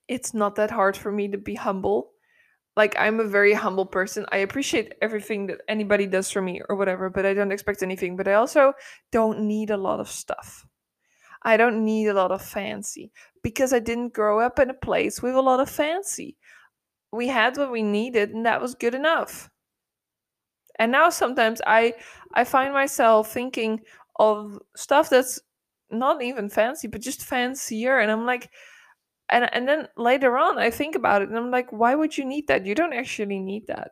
it's 0.08 0.34
not 0.34 0.56
that 0.56 0.72
hard 0.72 0.96
for 0.96 1.12
me 1.12 1.28
to 1.30 1.38
be 1.38 1.56
humble 1.56 2.12
like 2.76 2.96
I'm 2.98 3.20
a 3.20 3.26
very 3.28 3.54
humble 3.54 3.86
person. 3.86 4.26
I 4.32 4.38
appreciate 4.38 4.94
everything 5.02 5.48
that 5.48 5.62
anybody 5.68 6.08
does 6.08 6.30
for 6.30 6.42
me 6.42 6.62
or 6.70 6.76
whatever, 6.76 7.10
but 7.10 7.26
I 7.26 7.34
don't 7.34 7.52
expect 7.52 7.84
anything. 7.84 8.18
But 8.18 8.28
I 8.28 8.34
also 8.34 8.74
don't 9.12 9.42
need 9.42 9.70
a 9.70 9.78
lot 9.78 10.00
of 10.00 10.10
stuff. 10.10 10.66
I 11.44 11.58
don't 11.58 11.86
need 11.86 12.08
a 12.08 12.14
lot 12.14 12.32
of 12.32 12.42
fancy 12.42 13.12
because 13.44 13.72
I 13.72 13.80
didn't 13.80 14.14
grow 14.14 14.40
up 14.40 14.60
in 14.60 14.70
a 14.70 14.74
place 14.74 15.22
with 15.22 15.36
a 15.36 15.42
lot 15.42 15.60
of 15.60 15.70
fancy. 15.70 16.38
We 17.12 17.28
had 17.28 17.58
what 17.58 17.72
we 17.72 17.84
needed 17.84 18.32
and 18.32 18.46
that 18.46 18.62
was 18.62 18.76
good 18.76 18.96
enough. 18.96 19.50
And 20.78 20.92
now 20.92 21.10
sometimes 21.10 21.62
I 21.66 21.94
I 22.34 22.44
find 22.44 22.74
myself 22.74 23.32
thinking 23.32 23.82
of 24.20 24.60
stuff 24.76 25.10
that's 25.10 25.40
not 25.92 26.22
even 26.24 26.50
fancy 26.50 26.88
but 26.88 27.02
just 27.02 27.24
fancier 27.24 28.00
and 28.00 28.12
I'm 28.12 28.26
like 28.26 28.50
and 29.30 29.50
and 29.54 29.68
then 29.68 29.88
later 29.98 30.38
on 30.38 30.58
I 30.58 30.70
think 30.70 30.96
about 30.96 31.22
it 31.22 31.30
and 31.30 31.38
I'm 31.38 31.52
like 31.52 31.72
why 31.72 31.96
would 31.96 32.18
you 32.18 32.26
need 32.26 32.48
that? 32.48 32.66
You 32.66 32.76
don't 32.76 32.94
actually 32.94 33.40
need 33.40 33.68
that. 33.68 33.92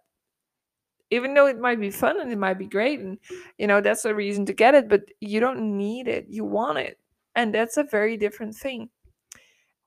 Even 1.12 1.34
though 1.34 1.48
it 1.48 1.60
might 1.60 1.80
be 1.80 1.92
fun 1.92 2.20
and 2.20 2.32
it 2.32 2.38
might 2.38 2.58
be 2.58 2.68
great 2.68 3.00
and 3.00 3.18
you 3.58 3.68
know 3.68 3.82
that's 3.82 4.06
a 4.06 4.16
reason 4.16 4.46
to 4.48 4.54
get 4.54 4.76
it 4.76 4.90
but 4.90 5.02
you 5.20 5.40
don't 5.40 5.78
need 5.78 6.08
it. 6.08 6.28
You 6.30 6.46
want 6.46 6.78
it. 6.80 7.00
And 7.36 7.54
that's 7.54 7.78
a 7.78 7.84
very 7.84 8.18
different 8.18 8.56
thing. 8.56 8.90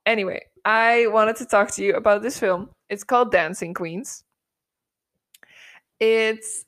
Anyway, 0.05 0.41
I 0.63 1.07
wanted 1.07 1.35
to 1.37 1.45
talk 1.45 1.71
to 1.71 1.83
you 1.83 1.95
about 1.95 2.21
this 2.21 2.39
film. 2.39 2.69
It's 2.89 3.03
called 3.03 3.31
Dancing 3.31 3.73
Queens. 3.73 4.23
It's 5.99 6.65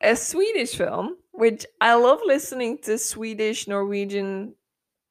a 0.00 0.16
Swedish 0.16 0.74
film, 0.74 1.16
which 1.32 1.66
I 1.80 1.94
love 1.94 2.20
listening 2.24 2.78
to 2.82 2.98
Swedish, 2.98 3.68
Norwegian 3.68 4.54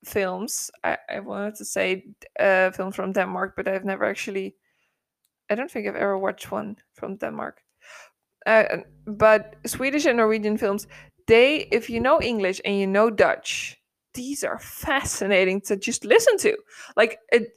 films. 0.04 0.72
I, 0.84 0.98
I 1.10 1.20
wanted 1.20 1.56
to 1.56 1.66
say 1.66 2.06
a 2.40 2.72
film 2.72 2.92
from 2.92 3.14
Denmark, 3.14 3.54
but 3.56 3.68
I've 3.68 3.86
never 3.86 4.06
actually. 4.06 4.56
I 5.50 5.56
don't 5.56 5.70
think 5.70 5.88
I've 5.88 5.96
ever 5.96 6.18
watched 6.18 6.52
one 6.52 6.78
from 6.94 7.18
Denmark. 7.18 7.62
Uh, 8.46 8.78
but 9.06 9.56
Swedish 9.66 10.06
and 10.06 10.18
Norwegian 10.18 10.58
films, 10.58 10.88
they, 11.28 11.68
if 11.72 11.90
you 11.90 12.00
know 12.00 12.22
English 12.22 12.62
and 12.66 12.78
you 12.78 12.88
know 12.88 13.10
Dutch, 13.10 13.78
these 14.14 14.44
are 14.44 14.60
fascinating 14.60 15.62
to 15.62 15.76
just 15.76 16.06
listen 16.06 16.38
to. 16.40 16.58
Like, 16.96 17.20
it, 17.32 17.50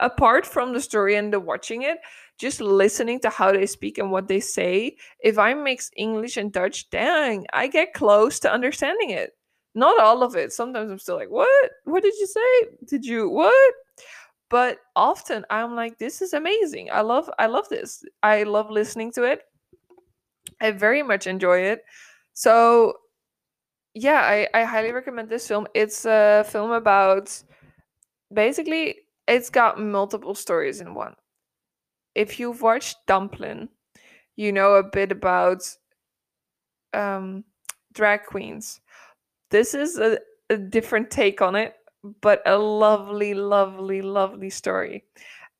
apart 0.00 0.46
from 0.46 0.72
the 0.72 0.80
story 0.80 1.16
and 1.16 1.32
the 1.32 1.40
watching 1.40 1.82
it, 1.82 1.98
just 2.38 2.60
listening 2.60 3.20
to 3.20 3.30
how 3.30 3.52
they 3.52 3.66
speak 3.66 3.98
and 3.98 4.12
what 4.12 4.28
they 4.28 4.40
say, 4.40 4.96
if 5.20 5.38
I 5.38 5.54
mix 5.54 5.90
English 5.96 6.36
and 6.36 6.52
Dutch, 6.52 6.88
dang, 6.90 7.46
I 7.52 7.66
get 7.66 7.94
close 7.94 8.38
to 8.40 8.52
understanding 8.52 9.10
it. 9.10 9.32
Not 9.78 10.00
all 10.00 10.24
of 10.24 10.34
it. 10.34 10.52
Sometimes 10.52 10.90
I'm 10.90 10.98
still 10.98 11.14
like, 11.14 11.30
what? 11.30 11.70
What 11.84 12.02
did 12.02 12.14
you 12.18 12.26
say? 12.26 12.76
Did 12.84 13.04
you 13.04 13.30
what? 13.30 13.74
But 14.50 14.78
often 14.96 15.44
I'm 15.50 15.76
like, 15.76 15.98
this 15.98 16.20
is 16.20 16.32
amazing. 16.32 16.88
I 16.90 17.02
love 17.02 17.30
I 17.38 17.46
love 17.46 17.68
this. 17.68 18.02
I 18.24 18.42
love 18.42 18.70
listening 18.70 19.12
to 19.12 19.22
it. 19.22 19.42
I 20.60 20.72
very 20.72 21.04
much 21.04 21.28
enjoy 21.28 21.60
it. 21.60 21.84
So 22.32 22.94
yeah, 23.94 24.22
I, 24.22 24.48
I 24.52 24.64
highly 24.64 24.90
recommend 24.90 25.28
this 25.28 25.46
film. 25.46 25.68
It's 25.74 26.04
a 26.04 26.44
film 26.48 26.72
about 26.72 27.40
basically 28.34 28.96
it's 29.28 29.50
got 29.50 29.80
multiple 29.80 30.34
stories 30.34 30.80
in 30.80 30.92
one. 30.92 31.14
If 32.16 32.40
you've 32.40 32.62
watched 32.62 32.96
Dumplin', 33.06 33.68
you 34.34 34.50
know 34.50 34.74
a 34.74 34.82
bit 34.82 35.12
about 35.12 35.62
um, 36.92 37.44
drag 37.92 38.24
queens. 38.24 38.80
This 39.50 39.74
is 39.74 39.98
a, 39.98 40.18
a 40.50 40.56
different 40.56 41.10
take 41.10 41.40
on 41.40 41.56
it, 41.56 41.74
but 42.20 42.42
a 42.46 42.58
lovely, 42.58 43.34
lovely, 43.34 44.02
lovely 44.02 44.50
story. 44.50 45.04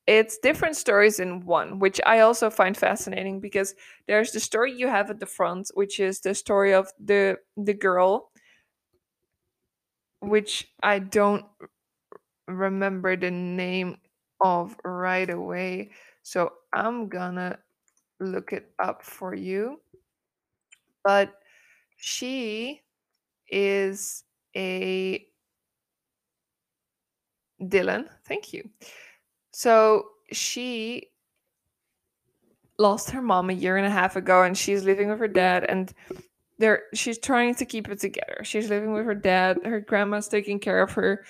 It's 0.07 0.39
different 0.39 0.77
stories 0.77 1.21
in 1.21 1.45
one, 1.47 1.79
which 1.81 2.01
I 2.07 2.21
also 2.21 2.51
find 2.51 2.77
fascinating 2.77 3.41
because 3.41 3.75
there's 4.09 4.33
the 4.33 4.41
story 4.41 4.73
you 4.73 4.89
have 4.89 5.11
at 5.11 5.21
the 5.21 5.27
front, 5.27 5.71
which 5.75 6.01
is 6.01 6.21
the 6.21 6.35
story 6.35 6.75
of 6.75 6.93
the 6.99 7.39
the 7.57 7.75
girl, 7.75 8.31
which 10.21 10.69
I 10.83 10.99
don't 10.99 11.45
remember 12.47 13.17
the 13.17 13.31
name 13.31 13.99
of 14.41 14.77
right 14.85 15.29
away. 15.29 15.91
So 16.23 16.53
I'm 16.73 17.09
gonna 17.09 17.59
look 18.21 18.53
it 18.53 18.73
up 18.79 19.03
for 19.05 19.35
you. 19.35 19.81
But 21.03 21.35
she 21.97 22.83
is 23.51 24.25
a 24.57 25.25
Dylan. 27.61 28.07
Thank 28.27 28.53
you. 28.53 28.69
So 29.53 30.07
she 30.33 31.09
lost 32.79 33.11
her 33.11 33.23
mom 33.23 33.51
a 33.51 33.55
year 33.55 33.77
and 33.77 33.87
a 33.87 33.91
half 33.91 34.15
ago 34.17 34.45
and 34.45 34.57
she's 34.57 34.85
living 34.85 35.11
with 35.11 35.19
her 35.19 35.27
dad 35.27 35.65
and 35.65 35.93
there 36.59 36.85
she's 36.95 37.19
trying 37.19 37.55
to 37.57 37.65
keep 37.65 37.89
it 37.89 38.01
together. 38.01 38.41
She's 38.43 38.69
living 38.69 38.93
with 38.93 39.05
her 39.05 39.15
dad. 39.15 39.59
Her 39.65 39.81
grandma's 39.81 40.29
taking 40.29 40.59
care 40.59 40.83
of 40.83 40.93
her 40.93 41.25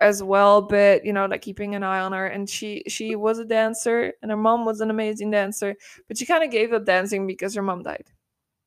as 0.00 0.22
well, 0.22 0.62
but 0.62 1.04
you 1.04 1.12
know, 1.12 1.26
like 1.26 1.42
keeping 1.42 1.74
an 1.74 1.82
eye 1.82 2.00
on 2.00 2.12
her. 2.12 2.26
And 2.26 2.48
she 2.48 2.82
she 2.88 3.14
was 3.14 3.38
a 3.38 3.44
dancer, 3.44 4.12
and 4.22 4.30
her 4.30 4.36
mom 4.36 4.64
was 4.64 4.80
an 4.80 4.90
amazing 4.90 5.30
dancer, 5.30 5.76
but 6.08 6.18
she 6.18 6.26
kind 6.26 6.42
of 6.42 6.50
gave 6.50 6.72
up 6.72 6.86
dancing 6.86 7.26
because 7.26 7.54
her 7.54 7.62
mom 7.62 7.82
died. 7.82 8.06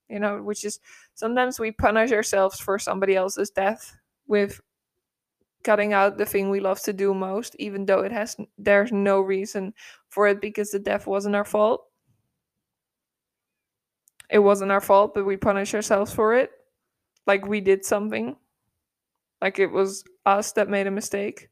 You 0.10 0.20
know, 0.20 0.42
which 0.42 0.64
is 0.64 0.80
sometimes 1.16 1.60
we 1.60 1.72
punish 1.72 2.12
ourselves 2.12 2.60
for 2.60 2.78
somebody 2.78 3.16
else's 3.16 3.50
death 3.50 3.98
with 4.28 4.62
cutting 5.64 5.94
out 5.94 6.18
the 6.18 6.26
thing 6.26 6.50
we 6.50 6.60
love 6.60 6.80
to 6.84 6.94
do 6.94 7.14
most, 7.14 7.56
even 7.58 7.86
though 7.86 8.02
it 8.02 8.12
has 8.12 8.38
there's 8.58 8.92
no 8.92 9.20
reason 9.20 9.74
for 10.10 10.28
it 10.28 10.40
because 10.40 10.72
the 10.72 10.80
death 10.80 11.08
wasn't 11.08 11.36
our 11.36 11.44
fault. 11.46 11.88
It 14.30 14.40
wasn't 14.40 14.72
our 14.72 14.82
fault, 14.82 15.14
but 15.14 15.26
we 15.26 15.38
punish 15.38 15.74
ourselves 15.74 16.14
for 16.14 16.36
it. 16.36 16.52
Like 17.28 17.46
we 17.48 17.62
did 17.62 17.84
something. 17.86 18.36
Like 19.42 19.60
it 19.60 19.68
was 19.68 20.04
us 20.26 20.52
that 20.54 20.70
made 20.70 20.88
a 20.88 20.92
mistake. 20.92 21.50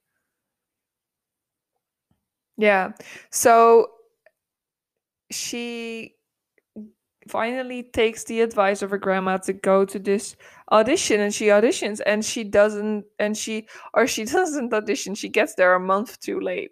Yeah. 2.57 2.91
So 3.31 3.87
she 5.31 6.15
finally 7.27 7.83
takes 7.83 8.23
the 8.23 8.41
advice 8.41 8.81
of 8.81 8.89
her 8.89 8.97
grandma 8.97 9.37
to 9.37 9.53
go 9.53 9.85
to 9.85 9.99
this 9.99 10.35
audition 10.71 11.21
and 11.21 11.33
she 11.33 11.47
auditions 11.47 12.01
and 12.05 12.23
she 12.23 12.43
doesn't 12.43 13.05
and 13.19 13.37
she 13.37 13.67
or 13.93 14.07
she 14.07 14.25
doesn't 14.37 14.73
audition. 14.73 15.15
She 15.15 15.29
gets 15.29 15.55
there 15.55 15.75
a 15.75 15.79
month 15.79 16.19
too 16.19 16.39
late. 16.39 16.71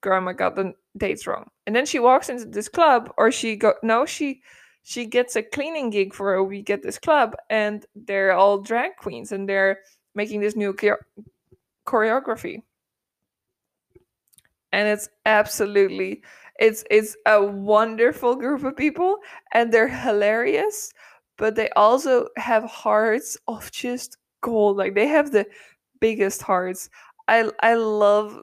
Grandma 0.00 0.32
got 0.32 0.56
the 0.56 0.72
dates 0.96 1.26
wrong. 1.26 1.50
And 1.66 1.76
then 1.76 1.84
she 1.84 1.98
walks 1.98 2.28
into 2.28 2.46
this 2.46 2.68
club 2.68 3.12
or 3.18 3.30
she 3.30 3.56
go 3.56 3.74
no 3.82 4.06
she 4.06 4.42
she 4.82 5.04
gets 5.04 5.36
a 5.36 5.42
cleaning 5.42 5.90
gig 5.90 6.14
for 6.14 6.34
a 6.34 6.44
week 6.44 6.70
at 6.70 6.82
this 6.82 6.98
club 6.98 7.36
and 7.50 7.84
they're 7.94 8.32
all 8.32 8.62
drag 8.62 8.96
queens 8.96 9.32
and 9.32 9.48
they're 9.48 9.78
making 10.14 10.40
this 10.40 10.56
new 10.56 10.74
choreography. 11.86 12.62
And 14.72 14.88
it's 14.88 15.08
absolutely 15.26 16.22
it's 16.60 16.84
it's 16.90 17.16
a 17.26 17.42
wonderful 17.42 18.36
group 18.36 18.62
of 18.64 18.76
people 18.76 19.18
and 19.52 19.72
they're 19.72 19.88
hilarious 19.88 20.92
but 21.38 21.56
they 21.56 21.70
also 21.70 22.28
have 22.36 22.64
hearts 22.64 23.36
of 23.48 23.72
just 23.72 24.18
gold 24.42 24.76
like 24.76 24.94
they 24.94 25.06
have 25.06 25.32
the 25.32 25.46
biggest 26.00 26.42
hearts. 26.42 26.88
I 27.28 27.50
i 27.60 27.74
love 27.74 28.40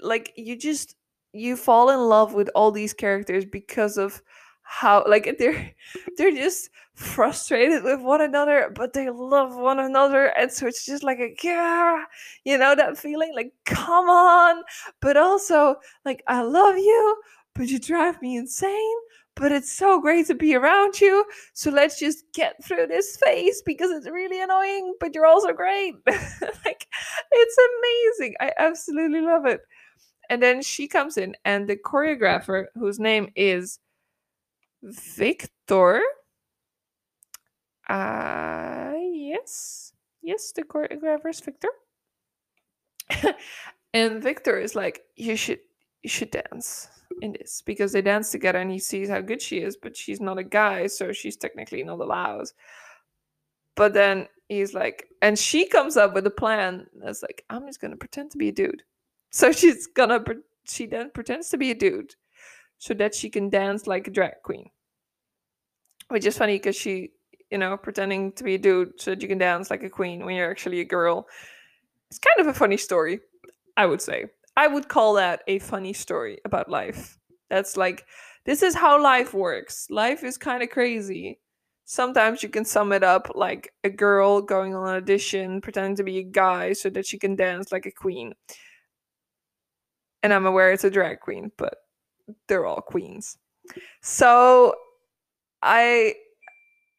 like 0.00 0.32
you 0.36 0.56
just 0.56 0.96
you 1.32 1.56
fall 1.56 1.90
in 1.90 2.00
love 2.00 2.34
with 2.34 2.50
all 2.54 2.70
these 2.70 2.92
characters 2.94 3.44
because 3.44 3.98
of 3.98 4.22
how 4.62 5.04
like 5.08 5.36
they're 5.38 5.72
they're 6.16 6.30
just 6.30 6.70
frustrated 6.94 7.82
with 7.82 8.00
one 8.00 8.20
another 8.20 8.70
but 8.74 8.92
they 8.92 9.10
love 9.10 9.56
one 9.56 9.78
another 9.80 10.26
and 10.26 10.52
so 10.52 10.66
it's 10.66 10.84
just 10.86 11.02
like 11.02 11.18
a 11.18 11.34
yeah 11.42 12.04
you 12.44 12.56
know 12.56 12.74
that 12.74 12.96
feeling 12.98 13.32
like 13.34 13.52
come 13.64 14.08
on! 14.08 14.62
But 15.00 15.16
also 15.16 15.76
like 16.04 16.22
i 16.28 16.42
love 16.42 16.76
you 16.76 17.20
but 17.60 17.68
you 17.68 17.78
drive 17.78 18.20
me 18.22 18.38
insane 18.38 18.96
but 19.36 19.52
it's 19.52 19.70
so 19.70 20.00
great 20.00 20.26
to 20.26 20.34
be 20.34 20.54
around 20.54 20.98
you 20.98 21.26
so 21.52 21.70
let's 21.70 21.98
just 21.98 22.24
get 22.32 22.54
through 22.64 22.86
this 22.86 23.18
phase 23.18 23.60
because 23.66 23.90
it's 23.90 24.08
really 24.08 24.40
annoying 24.40 24.94
but 24.98 25.14
you're 25.14 25.26
also 25.26 25.52
great 25.52 25.94
like 26.06 26.86
it's 27.30 27.56
amazing 27.78 28.34
i 28.40 28.50
absolutely 28.56 29.20
love 29.20 29.44
it 29.44 29.60
and 30.30 30.42
then 30.42 30.62
she 30.62 30.88
comes 30.88 31.18
in 31.18 31.36
and 31.44 31.68
the 31.68 31.76
choreographer 31.76 32.64
whose 32.76 32.98
name 32.98 33.28
is 33.36 33.78
Victor. 34.82 36.00
Uh, 37.88 38.92
yes. 39.12 39.92
Yes, 40.22 40.52
the 40.52 40.62
choreographer 40.62 41.28
is 41.28 41.40
Victor. 41.40 41.68
and 43.92 44.22
Victor 44.22 44.58
is 44.58 44.74
like, 44.74 45.02
you 45.16 45.36
should 45.36 45.58
you 46.02 46.10
should 46.10 46.30
dance 46.30 46.88
in 47.22 47.32
this 47.32 47.62
because 47.62 47.92
they 47.92 48.02
dance 48.02 48.30
together 48.30 48.58
and 48.58 48.70
he 48.70 48.78
sees 48.78 49.08
how 49.08 49.20
good 49.20 49.42
she 49.42 49.58
is, 49.58 49.76
but 49.76 49.96
she's 49.96 50.20
not 50.20 50.38
a 50.38 50.44
guy, 50.44 50.86
so 50.86 51.12
she's 51.12 51.36
technically 51.36 51.82
not 51.82 52.00
allowed. 52.00 52.46
But 53.76 53.94
then 53.94 54.28
he's 54.48 54.74
like, 54.74 55.08
and 55.22 55.38
she 55.38 55.66
comes 55.66 55.96
up 55.96 56.14
with 56.14 56.26
a 56.26 56.30
plan 56.30 56.86
that's 56.94 57.22
like, 57.22 57.44
I'm 57.50 57.66
just 57.66 57.80
gonna 57.80 57.96
pretend 57.96 58.30
to 58.32 58.38
be 58.38 58.48
a 58.48 58.52
dude. 58.52 58.82
So 59.30 59.52
she's 59.52 59.86
gonna, 59.86 60.24
she 60.64 60.86
then 60.86 61.10
pretends 61.12 61.48
to 61.50 61.58
be 61.58 61.70
a 61.70 61.74
dude 61.74 62.14
so 62.78 62.94
that 62.94 63.14
she 63.14 63.28
can 63.28 63.50
dance 63.50 63.86
like 63.86 64.08
a 64.08 64.10
drag 64.10 64.42
queen. 64.42 64.70
Which 66.08 66.26
is 66.26 66.36
funny 66.36 66.56
because 66.56 66.76
she, 66.76 67.12
you 67.50 67.58
know, 67.58 67.76
pretending 67.76 68.32
to 68.32 68.44
be 68.44 68.54
a 68.54 68.58
dude 68.58 69.00
so 69.00 69.12
that 69.12 69.22
you 69.22 69.28
can 69.28 69.38
dance 69.38 69.70
like 69.70 69.82
a 69.82 69.90
queen 69.90 70.24
when 70.24 70.34
you're 70.34 70.50
actually 70.50 70.80
a 70.80 70.84
girl. 70.84 71.28
It's 72.10 72.18
kind 72.18 72.40
of 72.40 72.54
a 72.54 72.58
funny 72.58 72.76
story, 72.76 73.20
I 73.76 73.86
would 73.86 74.00
say. 74.00 74.26
I 74.56 74.66
would 74.66 74.88
call 74.88 75.14
that 75.14 75.42
a 75.46 75.58
funny 75.58 75.92
story 75.92 76.38
about 76.44 76.68
life. 76.68 77.18
That's 77.48 77.76
like, 77.76 78.04
this 78.44 78.62
is 78.62 78.74
how 78.74 79.02
life 79.02 79.34
works. 79.34 79.86
Life 79.90 80.24
is 80.24 80.38
kind 80.38 80.62
of 80.62 80.70
crazy. 80.70 81.40
Sometimes 81.84 82.42
you 82.42 82.48
can 82.48 82.64
sum 82.64 82.92
it 82.92 83.02
up 83.02 83.32
like 83.34 83.72
a 83.82 83.90
girl 83.90 84.40
going 84.40 84.74
on 84.74 84.88
an 84.88 84.94
audition, 84.94 85.60
pretending 85.60 85.96
to 85.96 86.04
be 86.04 86.18
a 86.18 86.22
guy 86.22 86.72
so 86.72 86.88
that 86.90 87.06
she 87.06 87.18
can 87.18 87.34
dance 87.34 87.72
like 87.72 87.86
a 87.86 87.90
queen. 87.90 88.32
And 90.22 90.32
I'm 90.32 90.46
aware 90.46 90.72
it's 90.72 90.84
a 90.84 90.90
drag 90.90 91.20
queen, 91.20 91.50
but 91.56 91.74
they're 92.46 92.66
all 92.66 92.80
queens. 92.80 93.38
So 94.02 94.74
I 95.62 96.14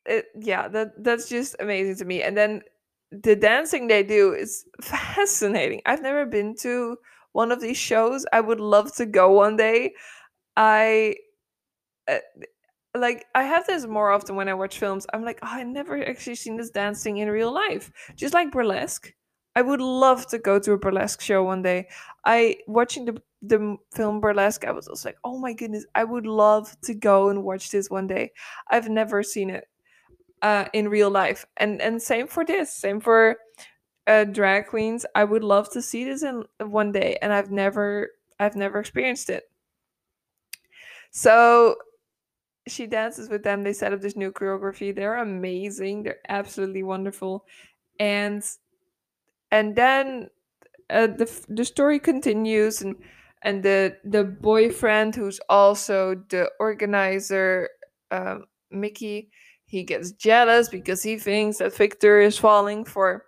it, 0.05 0.25
yeah, 0.39 0.67
that 0.69 1.03
that's 1.03 1.29
just 1.29 1.55
amazing 1.59 1.97
to 1.97 2.05
me. 2.05 2.21
And 2.23 2.35
then 2.37 2.61
the 3.11 3.35
dancing 3.35 3.87
they 3.87 4.03
do 4.03 4.33
is 4.33 4.65
fascinating. 4.81 5.81
I've 5.85 6.01
never 6.01 6.25
been 6.25 6.55
to 6.61 6.97
one 7.33 7.51
of 7.51 7.61
these 7.61 7.77
shows. 7.77 8.25
I 8.33 8.41
would 8.41 8.59
love 8.59 8.93
to 8.95 9.05
go 9.05 9.31
one 9.31 9.57
day. 9.57 9.93
I 10.57 11.15
uh, 12.07 12.19
like 12.95 13.25
I 13.35 13.43
have 13.43 13.67
this 13.67 13.85
more 13.87 14.11
often 14.11 14.35
when 14.35 14.49
I 14.49 14.53
watch 14.53 14.77
films. 14.79 15.07
I'm 15.13 15.23
like, 15.23 15.39
oh, 15.43 15.47
I 15.49 15.63
never 15.63 16.03
actually 16.07 16.35
seen 16.35 16.57
this 16.57 16.69
dancing 16.71 17.17
in 17.17 17.29
real 17.29 17.53
life. 17.53 17.91
Just 18.15 18.33
like 18.33 18.51
burlesque. 18.51 19.13
I 19.55 19.61
would 19.61 19.81
love 19.81 20.27
to 20.27 20.39
go 20.39 20.59
to 20.59 20.73
a 20.73 20.77
burlesque 20.77 21.21
show 21.21 21.43
one 21.43 21.61
day. 21.61 21.87
I 22.25 22.57
watching 22.67 23.05
the 23.05 23.21
the 23.41 23.77
film 23.93 24.19
burlesque. 24.21 24.65
I 24.65 24.71
was 24.71 24.87
also 24.87 25.09
like, 25.09 25.17
oh 25.23 25.37
my 25.39 25.53
goodness, 25.53 25.85
I 25.95 26.03
would 26.03 26.27
love 26.27 26.75
to 26.83 26.93
go 26.93 27.29
and 27.29 27.43
watch 27.43 27.71
this 27.71 27.89
one 27.89 28.07
day. 28.07 28.31
I've 28.69 28.89
never 28.89 29.23
seen 29.23 29.49
it 29.49 29.67
uh, 30.41 30.65
in 30.73 30.89
real 30.89 31.09
life, 31.09 31.45
and 31.57 31.81
and 31.81 32.01
same 32.01 32.27
for 32.27 32.45
this. 32.45 32.73
Same 32.73 32.99
for 32.99 33.37
uh, 34.11 34.25
drag 34.25 34.67
queens. 34.67 35.05
I 35.15 35.23
would 35.23 35.43
love 35.43 35.71
to 35.71 35.81
see 35.81 36.03
this 36.03 36.23
in 36.23 36.43
one 36.59 36.91
day, 36.91 37.17
and 37.21 37.31
I've 37.31 37.51
never 37.51 38.09
I've 38.39 38.55
never 38.55 38.79
experienced 38.79 39.29
it. 39.29 39.49
So 41.11 41.75
she 42.67 42.87
dances 42.87 43.29
with 43.29 43.43
them. 43.43 43.63
They 43.63 43.73
set 43.73 43.93
up 43.93 44.01
this 44.01 44.15
new 44.15 44.31
choreography. 44.31 44.93
They're 44.93 45.17
amazing. 45.17 46.03
They're 46.03 46.19
absolutely 46.27 46.83
wonderful, 46.83 47.45
and 47.99 48.43
and 49.49 49.75
then 49.75 50.29
uh, 50.89 51.07
the 51.07 51.29
the 51.47 51.65
story 51.65 51.99
continues 51.99 52.81
and 52.81 52.95
and 53.43 53.63
the 53.63 53.97
the 54.03 54.25
boyfriend 54.25 55.15
who's 55.15 55.39
also 55.47 56.15
the 56.29 56.49
organizer 56.59 57.69
um, 58.11 58.45
mickey 58.69 59.29
he 59.65 59.83
gets 59.83 60.11
jealous 60.11 60.67
because 60.67 61.01
he 61.01 61.17
thinks 61.17 61.59
that 61.59 61.75
victor 61.75 62.19
is 62.19 62.37
falling 62.37 62.83
for 62.83 63.25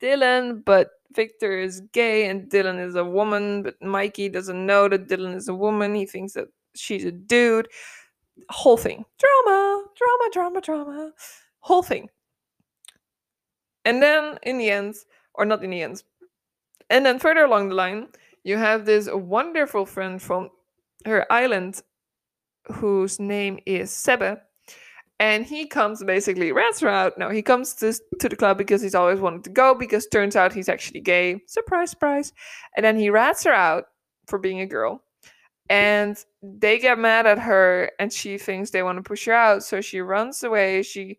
dylan 0.00 0.64
but 0.64 0.90
victor 1.12 1.58
is 1.58 1.80
gay 1.92 2.28
and 2.28 2.50
dylan 2.50 2.84
is 2.84 2.94
a 2.94 3.04
woman 3.04 3.62
but 3.62 3.80
mikey 3.80 4.28
doesn't 4.28 4.66
know 4.66 4.88
that 4.88 5.08
dylan 5.08 5.34
is 5.34 5.48
a 5.48 5.54
woman. 5.54 5.94
He 5.94 6.06
thinks 6.06 6.34
that 6.34 6.48
she's 6.74 7.04
a 7.04 7.12
dude. 7.12 7.68
Whole 8.50 8.76
thing. 8.76 9.04
Drama 9.18 9.84
drama 9.96 10.30
drama 10.32 10.60
drama. 10.60 11.12
Whole 11.60 11.82
thing. 11.82 12.08
And 13.84 14.02
then 14.02 14.38
in 14.42 14.58
the 14.58 14.70
end 14.70 14.96
or 15.34 15.44
not 15.44 15.62
in 15.62 15.70
the 15.70 15.82
end 15.82 16.02
and 16.90 17.06
then 17.06 17.18
further 17.18 17.44
along 17.44 17.68
the 17.68 17.74
line 17.74 18.08
you 18.44 18.56
have 18.56 18.84
this 18.84 19.08
wonderful 19.12 19.86
friend 19.86 20.20
from 20.20 20.50
her 21.04 21.30
island 21.32 21.82
whose 22.72 23.18
name 23.20 23.58
is 23.66 23.90
Sebe. 23.90 24.40
And 25.18 25.46
he 25.46 25.66
comes 25.66 26.04
basically 26.04 26.52
rats 26.52 26.80
her 26.80 26.88
out. 26.88 27.16
No, 27.16 27.30
he 27.30 27.40
comes 27.40 27.74
to, 27.76 27.94
to 28.20 28.28
the 28.28 28.36
club 28.36 28.58
because 28.58 28.82
he's 28.82 28.94
always 28.94 29.18
wanted 29.18 29.44
to 29.44 29.50
go 29.50 29.74
because 29.74 30.06
turns 30.06 30.36
out 30.36 30.52
he's 30.52 30.68
actually 30.68 31.00
gay. 31.00 31.40
Surprise, 31.46 31.90
surprise. 31.90 32.32
And 32.76 32.84
then 32.84 32.98
he 32.98 33.08
rats 33.08 33.44
her 33.44 33.52
out 33.52 33.84
for 34.26 34.38
being 34.38 34.60
a 34.60 34.66
girl. 34.66 35.02
And 35.70 36.22
they 36.42 36.78
get 36.78 36.98
mad 36.98 37.26
at 37.26 37.38
her 37.38 37.90
and 37.98 38.12
she 38.12 38.36
thinks 38.36 38.70
they 38.70 38.82
want 38.82 38.98
to 38.98 39.02
push 39.02 39.24
her 39.24 39.32
out. 39.32 39.62
So 39.64 39.80
she 39.80 40.00
runs 40.00 40.42
away. 40.42 40.82
She 40.82 41.18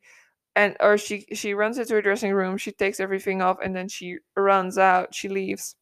and 0.58 0.76
or 0.80 0.98
she 0.98 1.26
she 1.34 1.54
runs 1.54 1.78
into 1.78 1.94
her 1.94 2.02
dressing 2.02 2.34
room 2.34 2.58
she 2.58 2.72
takes 2.72 3.00
everything 3.00 3.42
off 3.42 3.58
and 3.64 3.76
then 3.76 3.88
she 3.88 4.18
runs 4.36 4.78
out 4.78 5.14
she 5.14 5.30
leaves 5.30 5.76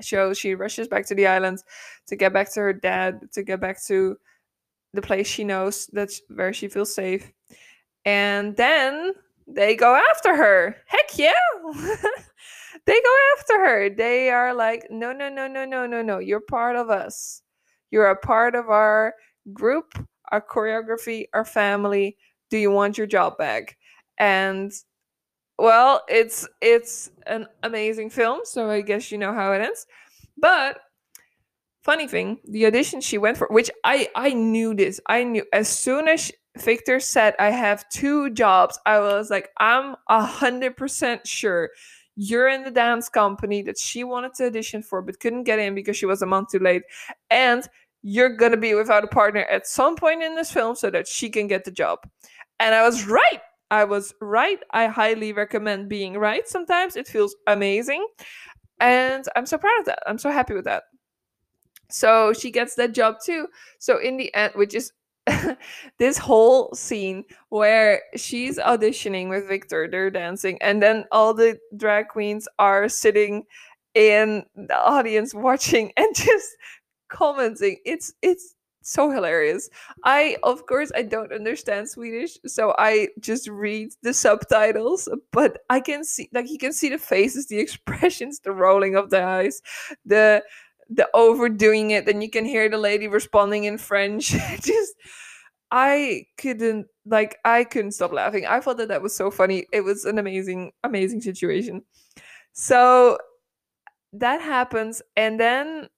so 0.00 0.32
she 0.32 0.54
rushes 0.54 0.88
back 0.88 1.04
to 1.04 1.14
the 1.14 1.26
island 1.26 1.58
to 2.06 2.16
get 2.16 2.32
back 2.32 2.50
to 2.50 2.60
her 2.60 2.72
dad 2.72 3.20
to 3.32 3.42
get 3.42 3.60
back 3.60 3.80
to 3.84 4.16
the 4.92 5.02
place 5.02 5.26
she 5.26 5.44
knows 5.44 5.88
that's 5.92 6.20
where 6.34 6.52
she 6.52 6.68
feels 6.68 6.94
safe. 6.94 7.32
And 8.04 8.56
then 8.56 9.12
they 9.46 9.76
go 9.76 9.94
after 10.12 10.34
her. 10.36 10.76
Heck 10.86 11.18
yeah. 11.18 11.32
They 12.86 13.00
go 13.00 13.16
after 13.38 13.60
her. 13.60 13.90
They 13.90 14.30
are 14.30 14.54
like 14.54 14.86
no 14.90 15.12
no 15.12 15.28
no 15.28 15.46
no 15.46 15.64
no 15.64 15.86
no 15.86 16.02
no. 16.02 16.18
You're 16.18 16.40
part 16.40 16.76
of 16.76 16.88
us. 16.90 17.42
You're 17.90 18.10
a 18.10 18.16
part 18.16 18.54
of 18.54 18.70
our 18.70 19.14
group 19.52 19.92
our 20.32 20.40
choreography 20.40 21.26
our 21.34 21.44
family. 21.44 22.16
Do 22.48 22.58
you 22.58 22.70
want 22.70 22.96
your 22.96 23.06
job 23.06 23.36
back? 23.38 23.76
And 24.18 24.72
well 25.58 26.02
it's 26.08 26.48
it's 26.60 27.10
an 27.26 27.46
amazing 27.62 28.08
film 28.08 28.40
so 28.44 28.70
i 28.70 28.80
guess 28.80 29.12
you 29.12 29.18
know 29.18 29.34
how 29.34 29.52
it 29.52 29.60
ends. 29.60 29.86
But 30.38 30.80
funny 31.82 32.06
thing 32.06 32.38
the 32.48 32.66
audition 32.66 33.00
she 33.00 33.18
went 33.18 33.36
for 33.36 33.46
which 33.50 33.70
i 33.84 34.08
i 34.14 34.32
knew 34.32 34.74
this 34.74 35.00
i 35.06 35.24
knew 35.24 35.44
as 35.52 35.68
soon 35.68 36.08
as 36.08 36.30
victor 36.58 37.00
said 37.00 37.34
i 37.38 37.50
have 37.50 37.88
two 37.90 38.30
jobs 38.30 38.78
i 38.86 38.98
was 38.98 39.30
like 39.30 39.48
i'm 39.58 39.96
a 40.08 40.24
hundred 40.24 40.76
percent 40.76 41.26
sure 41.26 41.70
you're 42.16 42.48
in 42.48 42.64
the 42.64 42.70
dance 42.70 43.08
company 43.08 43.62
that 43.62 43.78
she 43.78 44.04
wanted 44.04 44.34
to 44.34 44.46
audition 44.46 44.82
for 44.82 45.00
but 45.00 45.20
couldn't 45.20 45.44
get 45.44 45.58
in 45.58 45.74
because 45.74 45.96
she 45.96 46.06
was 46.06 46.22
a 46.22 46.26
month 46.26 46.48
too 46.50 46.58
late 46.58 46.82
and 47.30 47.68
you're 48.02 48.36
gonna 48.36 48.56
be 48.56 48.74
without 48.74 49.04
a 49.04 49.08
partner 49.08 49.42
at 49.42 49.66
some 49.66 49.94
point 49.94 50.22
in 50.22 50.34
this 50.34 50.50
film 50.50 50.74
so 50.74 50.90
that 50.90 51.06
she 51.06 51.30
can 51.30 51.46
get 51.46 51.64
the 51.64 51.70
job 51.70 52.00
and 52.60 52.74
I 52.74 52.82
was 52.82 53.06
right. 53.06 53.40
I 53.72 53.84
was 53.84 54.14
right. 54.20 54.58
I 54.72 54.86
highly 54.86 55.32
recommend 55.32 55.88
being 55.88 56.16
right 56.18 56.46
sometimes. 56.46 56.94
It 56.94 57.08
feels 57.08 57.34
amazing. 57.46 58.06
And 58.80 59.24
I'm 59.34 59.46
so 59.46 59.58
proud 59.58 59.80
of 59.80 59.86
that. 59.86 60.00
I'm 60.06 60.18
so 60.18 60.30
happy 60.30 60.54
with 60.54 60.66
that. 60.66 60.84
So 61.92 62.32
she 62.32 62.50
gets 62.50 62.74
that 62.76 62.92
job 62.92 63.16
too. 63.24 63.48
So 63.78 63.98
in 63.98 64.16
the 64.16 64.32
end, 64.34 64.52
which 64.54 64.74
is 64.74 64.92
this 65.98 66.18
whole 66.18 66.72
scene 66.74 67.24
where 67.50 68.02
she's 68.16 68.58
auditioning 68.58 69.28
with 69.28 69.48
Victor, 69.48 69.88
they're 69.88 70.10
dancing, 70.10 70.60
and 70.62 70.82
then 70.82 71.04
all 71.12 71.34
the 71.34 71.58
drag 71.76 72.08
queens 72.08 72.48
are 72.58 72.88
sitting 72.88 73.44
in 73.94 74.44
the 74.54 74.76
audience 74.76 75.34
watching 75.34 75.92
and 75.96 76.14
just 76.14 76.48
commenting. 77.08 77.76
It's 77.84 78.12
it's 78.22 78.54
so 78.82 79.10
hilarious. 79.10 79.68
I 80.04 80.36
of 80.42 80.66
course 80.66 80.90
I 80.94 81.02
don't 81.02 81.32
understand 81.32 81.88
Swedish, 81.88 82.38
so 82.46 82.74
I 82.78 83.08
just 83.20 83.48
read 83.48 83.90
the 84.02 84.14
subtitles, 84.14 85.08
but 85.32 85.58
I 85.68 85.80
can 85.80 86.04
see 86.04 86.28
like 86.32 86.50
you 86.50 86.58
can 86.58 86.72
see 86.72 86.88
the 86.88 86.98
faces, 86.98 87.46
the 87.46 87.58
expressions, 87.66 88.40
the 88.40 88.52
rolling 88.52 88.96
of 88.96 89.10
the 89.10 89.22
eyes, 89.22 89.60
the 90.04 90.42
the 90.90 91.08
overdoing 91.14 91.92
it, 91.92 92.08
and 92.08 92.22
you 92.22 92.30
can 92.30 92.44
hear 92.44 92.68
the 92.68 92.78
lady 92.78 93.08
responding 93.08 93.64
in 93.64 93.78
French. 93.78 94.30
just 94.60 94.94
I 95.70 96.26
couldn't 96.36 96.86
like 97.06 97.38
I 97.44 97.64
couldn't 97.64 97.92
stop 97.92 98.12
laughing. 98.12 98.46
I 98.46 98.60
thought 98.60 98.76
that 98.78 98.88
that 98.88 99.02
was 99.02 99.14
so 99.14 99.30
funny. 99.30 99.66
It 99.72 99.82
was 99.82 100.04
an 100.04 100.18
amazing 100.18 100.72
amazing 100.84 101.20
situation. 101.20 101.82
So 102.52 103.18
that 104.12 104.40
happens 104.40 105.02
and 105.16 105.38
then 105.38 105.88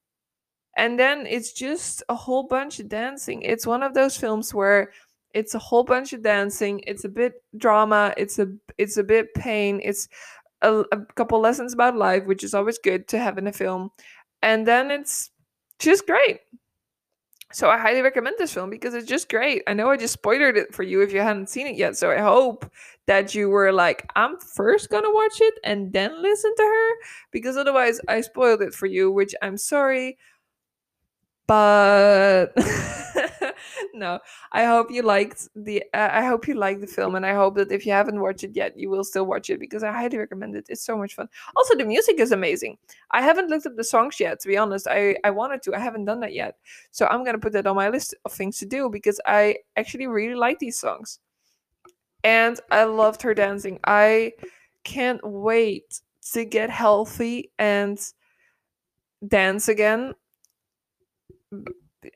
and 0.76 0.98
then 0.98 1.26
it's 1.26 1.52
just 1.52 2.02
a 2.09 2.14
whole 2.14 2.44
bunch 2.44 2.78
of 2.78 2.88
dancing 2.88 3.42
it's 3.42 3.66
one 3.66 3.83
of 3.83 3.94
those 3.94 4.16
films 4.16 4.52
where 4.52 4.92
it's 5.35 5.55
a 5.55 5.59
whole 5.59 5.83
bunch 5.83 6.12
of 6.12 6.22
dancing 6.22 6.81
it's 6.87 7.05
a 7.05 7.09
bit 7.09 7.35
drama 7.57 8.12
it's 8.16 8.38
a 8.38 8.46
it's 8.76 8.98
a 8.98 9.02
bit 9.02 9.33
pain 9.35 9.81
it's 9.83 10.09
a, 10.61 10.85
a 10.92 11.05
couple 11.14 11.40
lessons 11.40 11.72
about 11.72 11.96
life 11.96 12.24
which 12.26 12.44
is 12.44 12.55
always 12.55 12.78
good 12.78 13.09
to 13.09 13.18
have 13.18 13.38
in 13.38 13.46
a 13.46 13.52
film 13.52 13.90
and 14.42 14.66
then 14.66 14.90
it's 14.90 15.31
just 15.78 16.07
great 16.07 16.40
so 17.52 17.68
I 17.68 17.78
highly 17.78 18.00
recommend 18.00 18.37
this 18.38 18.55
film 18.55 18.70
because 18.70 18.94
it's 18.94 19.07
just 19.07 19.28
great. 19.28 19.62
I 19.66 19.74
know 19.74 19.90
I 19.90 19.98
just 19.98 20.14
spoiled 20.14 20.57
it 20.57 20.74
for 20.74 20.83
you 20.83 21.02
if 21.02 21.12
you 21.12 21.20
hadn't 21.20 21.50
seen 21.50 21.66
it 21.66 21.76
yet. 21.76 21.98
So 21.98 22.11
I 22.11 22.16
hope 22.16 22.64
that 23.07 23.35
you 23.35 23.50
were 23.50 23.72
like, 23.72 24.11
I'm 24.16 24.38
first 24.40 24.88
gonna 24.88 25.12
watch 25.12 25.38
it 25.38 25.55
and 25.62 25.92
then 25.92 26.22
listen 26.22 26.55
to 26.57 26.62
her 26.62 26.90
because 27.31 27.59
otherwise 27.59 28.00
I 28.09 28.22
spoiled 28.22 28.62
it 28.62 28.72
for 28.72 28.87
you, 28.87 29.11
which 29.12 29.35
I'm 29.42 29.59
sorry 29.59 30.16
but 31.46 32.52
no, 33.95 34.18
I 34.53 34.64
hope 34.64 34.90
you 34.90 35.03
liked 35.03 35.49
the. 35.55 35.83
Uh, 35.95 36.09
I 36.12 36.25
hope 36.25 36.49
you 36.49 36.55
liked 36.55 36.81
the 36.81 36.87
film, 36.87 37.14
and 37.14 37.25
I 37.25 37.35
hope 37.35 37.55
that 37.57 37.73
if 37.73 37.87
you 37.87 37.92
haven't 37.92 38.21
watched 38.21 38.45
it 38.45 38.55
yet, 38.55 38.79
you 38.79 38.90
will 38.90 39.05
still 39.05 39.25
watch 39.27 39.51
it 39.51 39.61
because 39.61 39.83
I 39.83 39.92
highly 39.92 40.18
recommend 40.18 40.57
it. 40.57 40.66
It's 40.68 40.85
so 40.85 40.97
much 40.97 41.14
fun. 41.14 41.29
Also, 41.57 41.77
the 41.77 41.85
music 41.85 42.18
is 42.21 42.33
amazing. 42.33 42.79
I 43.11 43.23
haven't 43.23 43.49
looked 43.51 43.66
up 43.66 43.77
the 43.77 43.85
songs 43.85 44.18
yet, 44.21 44.40
to 44.40 44.49
be 44.49 44.57
honest. 44.57 44.87
I 44.88 45.16
I 45.25 45.31
wanted 45.31 45.62
to. 45.62 45.75
I 45.75 45.79
haven't 45.79 46.05
done 46.05 46.21
that 46.21 46.35
yet, 46.35 46.57
so 46.90 47.07
I'm 47.07 47.25
gonna 47.25 47.38
put 47.38 47.53
that 47.53 47.66
on 47.66 47.77
my 47.77 47.88
list 47.88 48.14
of 48.25 48.33
things 48.33 48.59
to 48.59 48.66
do 48.66 48.88
because 48.88 49.21
I 49.27 49.57
actually 49.77 50.07
really 50.07 50.35
like 50.35 50.59
these 50.59 50.79
songs, 50.79 51.18
and 52.25 52.59
I 52.71 52.85
loved 52.85 53.23
her 53.23 53.35
dancing. 53.35 53.81
I 53.85 54.33
can't 54.85 55.21
wait 55.23 56.01
to 56.33 56.45
get 56.45 56.71
healthy 56.71 57.51
and 57.59 57.99
dance 59.29 59.68
again 59.68 60.14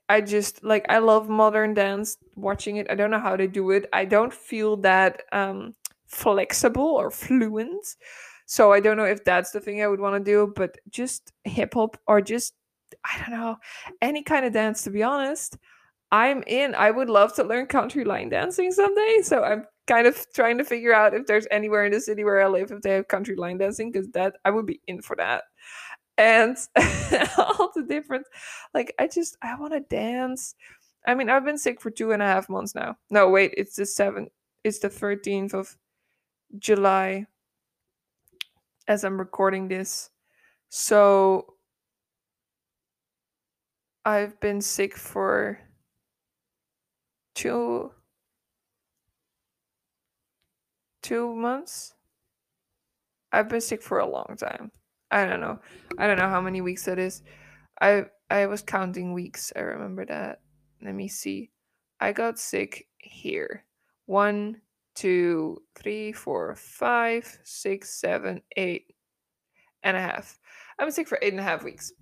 I 0.08 0.20
just 0.20 0.62
like 0.64 0.86
I 0.88 0.98
love 0.98 1.28
modern 1.28 1.74
dance 1.74 2.16
watching 2.36 2.76
it. 2.76 2.86
I 2.90 2.94
don't 2.94 3.10
know 3.10 3.18
how 3.20 3.36
to 3.36 3.48
do 3.48 3.70
it. 3.70 3.88
I 3.92 4.04
don't 4.04 4.32
feel 4.32 4.76
that 4.78 5.22
um 5.32 5.74
flexible 6.06 6.82
or 6.82 7.10
fluent. 7.10 7.86
So 8.46 8.72
I 8.72 8.80
don't 8.80 8.96
know 8.96 9.04
if 9.04 9.24
that's 9.24 9.50
the 9.50 9.60
thing 9.60 9.82
I 9.82 9.88
would 9.88 10.00
want 10.00 10.14
to 10.14 10.30
do, 10.30 10.52
but 10.54 10.78
just 10.90 11.32
hip 11.44 11.74
hop 11.74 11.96
or 12.06 12.20
just 12.20 12.54
I 13.04 13.18
don't 13.18 13.38
know, 13.38 13.56
any 14.00 14.22
kind 14.22 14.46
of 14.46 14.52
dance 14.52 14.82
to 14.84 14.90
be 14.90 15.02
honest. 15.02 15.56
I'm 16.12 16.44
in. 16.46 16.74
I 16.74 16.92
would 16.92 17.10
love 17.10 17.34
to 17.34 17.44
learn 17.44 17.66
country 17.66 18.04
line 18.04 18.28
dancing 18.28 18.70
someday. 18.70 19.18
So 19.22 19.42
I'm 19.42 19.66
kind 19.86 20.06
of 20.06 20.24
trying 20.34 20.58
to 20.58 20.64
figure 20.64 20.94
out 20.94 21.14
if 21.14 21.26
there's 21.26 21.46
anywhere 21.50 21.84
in 21.84 21.92
the 21.92 22.00
city 22.00 22.24
where 22.24 22.42
I 22.42 22.48
live 22.48 22.70
if 22.70 22.82
they 22.82 22.92
have 22.92 23.08
country 23.08 23.36
line 23.36 23.58
dancing 23.58 23.90
because 23.90 24.08
that 24.10 24.36
I 24.44 24.50
would 24.50 24.66
be 24.66 24.80
in 24.86 25.02
for 25.02 25.16
that 25.16 25.44
and 26.18 26.56
all 27.38 27.70
the 27.74 27.84
different 27.88 28.26
like 28.74 28.94
i 28.98 29.06
just 29.06 29.36
i 29.42 29.54
want 29.58 29.72
to 29.72 29.80
dance. 29.80 30.54
I 31.06 31.14
mean 31.14 31.28
i've 31.30 31.44
been 31.44 31.58
sick 31.58 31.80
for 31.80 31.90
two 31.90 32.12
and 32.12 32.22
a 32.22 32.26
half 32.26 32.48
months 32.48 32.74
now. 32.74 32.96
No 33.10 33.28
wait 33.28 33.54
it's 33.56 33.76
the 33.76 33.84
7th 33.84 34.28
it's 34.64 34.78
the 34.80 34.88
13th 34.88 35.54
of 35.54 35.76
july 36.58 37.26
as 38.88 39.04
i'm 39.04 39.18
recording 39.18 39.68
this. 39.68 40.10
So 40.68 41.54
i've 44.04 44.38
been 44.40 44.60
sick 44.60 44.96
for 44.96 45.58
two 47.34 47.92
two 51.02 51.36
months. 51.36 51.94
I've 53.30 53.48
been 53.48 53.60
sick 53.60 53.82
for 53.82 53.98
a 53.98 54.06
long 54.06 54.34
time 54.38 54.72
I 55.10 55.24
don't 55.24 55.40
know. 55.40 55.60
I 55.98 56.06
don't 56.06 56.18
know 56.18 56.28
how 56.28 56.40
many 56.40 56.60
weeks 56.60 56.84
that 56.84 56.98
is. 56.98 57.22
I 57.80 58.06
I 58.30 58.46
was 58.46 58.62
counting 58.62 59.12
weeks. 59.12 59.52
I 59.54 59.60
remember 59.60 60.04
that. 60.06 60.40
Let 60.82 60.94
me 60.94 61.08
see. 61.08 61.50
I 62.00 62.12
got 62.12 62.38
sick 62.38 62.86
here. 62.98 63.64
One, 64.06 64.60
two, 64.94 65.62
three, 65.74 66.12
four, 66.12 66.54
five, 66.56 67.38
six, 67.44 68.00
seven, 68.00 68.42
eight 68.56 68.94
and 69.82 69.96
a 69.96 70.00
half. 70.00 70.38
I 70.78 70.84
was 70.84 70.94
sick 70.94 71.08
for 71.08 71.18
eight 71.22 71.32
and 71.32 71.40
a 71.40 71.44
half 71.44 71.62
weeks. 71.62 71.92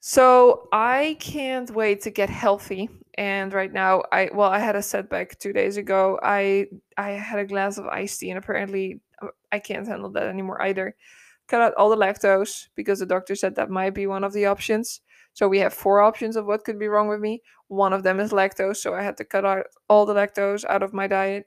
So 0.00 0.68
I 0.72 1.16
can't 1.20 1.70
wait 1.70 2.00
to 2.02 2.10
get 2.10 2.30
healthy. 2.30 2.88
And 3.18 3.52
right 3.52 3.72
now, 3.72 4.04
I 4.12 4.30
well, 4.32 4.50
I 4.50 4.58
had 4.58 4.76
a 4.76 4.82
setback 4.82 5.38
two 5.38 5.52
days 5.52 5.76
ago. 5.76 6.18
I 6.22 6.66
I 6.96 7.10
had 7.10 7.40
a 7.40 7.46
glass 7.46 7.78
of 7.78 7.86
iced 7.86 8.20
tea, 8.20 8.30
and 8.30 8.38
apparently, 8.38 9.00
uh, 9.20 9.28
I 9.50 9.58
can't 9.58 9.86
handle 9.86 10.10
that 10.12 10.28
anymore 10.28 10.62
either 10.62 10.94
cut 11.48 11.62
out 11.62 11.74
all 11.74 11.90
the 11.90 11.96
lactose 11.96 12.68
because 12.74 12.98
the 12.98 13.06
doctor 13.06 13.34
said 13.34 13.54
that 13.54 13.70
might 13.70 13.94
be 13.94 14.06
one 14.06 14.24
of 14.24 14.32
the 14.32 14.46
options. 14.46 15.00
So 15.32 15.48
we 15.48 15.58
have 15.58 15.74
four 15.74 16.00
options 16.00 16.36
of 16.36 16.46
what 16.46 16.64
could 16.64 16.78
be 16.78 16.88
wrong 16.88 17.08
with 17.08 17.20
me. 17.20 17.42
One 17.68 17.92
of 17.92 18.02
them 18.02 18.20
is 18.20 18.32
lactose, 18.32 18.76
so 18.76 18.94
I 18.94 19.02
had 19.02 19.16
to 19.18 19.24
cut 19.24 19.44
out 19.44 19.66
all 19.88 20.06
the 20.06 20.14
lactose 20.14 20.64
out 20.64 20.82
of 20.82 20.94
my 20.94 21.06
diet, 21.06 21.46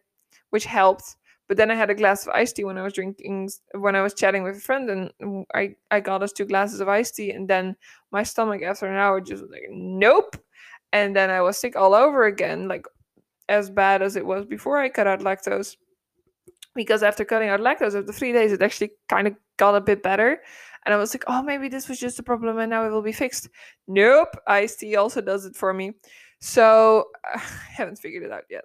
which 0.51 0.65
helped. 0.65 1.15
But 1.47 1.57
then 1.57 1.71
I 1.71 1.75
had 1.75 1.89
a 1.89 1.95
glass 1.95 2.27
of 2.27 2.33
iced 2.33 2.57
tea 2.57 2.63
when 2.63 2.77
I 2.77 2.83
was 2.83 2.93
drinking 2.93 3.49
when 3.73 3.95
I 3.95 4.03
was 4.03 4.13
chatting 4.13 4.43
with 4.43 4.57
a 4.57 4.59
friend, 4.59 4.89
and 4.89 5.45
I 5.55 5.75
I 5.89 5.99
got 5.99 6.21
us 6.21 6.31
two 6.31 6.45
glasses 6.45 6.79
of 6.79 6.87
iced 6.87 7.15
tea, 7.15 7.31
and 7.31 7.47
then 7.47 7.75
my 8.11 8.21
stomach 8.21 8.61
after 8.61 8.85
an 8.85 8.95
hour 8.95 9.19
just 9.19 9.43
like 9.49 9.63
nope, 9.71 10.37
and 10.93 11.15
then 11.15 11.31
I 11.31 11.41
was 11.41 11.57
sick 11.57 11.75
all 11.75 11.95
over 11.95 12.25
again, 12.25 12.67
like 12.67 12.85
as 13.49 13.71
bad 13.71 14.03
as 14.03 14.15
it 14.15 14.25
was 14.25 14.45
before 14.45 14.77
I 14.77 14.89
cut 14.89 15.07
out 15.07 15.21
lactose 15.21 15.75
because 16.75 17.03
after 17.03 17.25
cutting 17.25 17.49
out 17.49 17.59
lactose 17.59 17.97
after 17.97 18.13
three 18.13 18.31
days, 18.31 18.51
it 18.51 18.61
actually 18.61 18.91
kind 19.09 19.27
of 19.27 19.35
got 19.59 19.75
a 19.75 19.81
bit 19.81 20.01
better. 20.01 20.41
And 20.85 20.93
I 20.93 20.97
was 20.97 21.13
like, 21.13 21.25
oh, 21.27 21.43
maybe 21.43 21.67
this 21.69 21.87
was 21.87 21.99
just 21.99 22.17
a 22.17 22.23
problem 22.23 22.57
and 22.57 22.69
now 22.69 22.85
it 22.85 22.89
will 22.89 23.03
be 23.03 23.11
fixed. 23.11 23.49
Nope, 23.87 24.35
iced 24.47 24.79
tea 24.79 24.95
also 24.95 25.21
does 25.21 25.45
it 25.45 25.55
for 25.55 25.73
me. 25.73 25.93
So 26.39 27.05
I 27.35 27.41
haven't 27.71 27.99
figured 27.99 28.23
it 28.23 28.31
out 28.31 28.45
yet. 28.49 28.63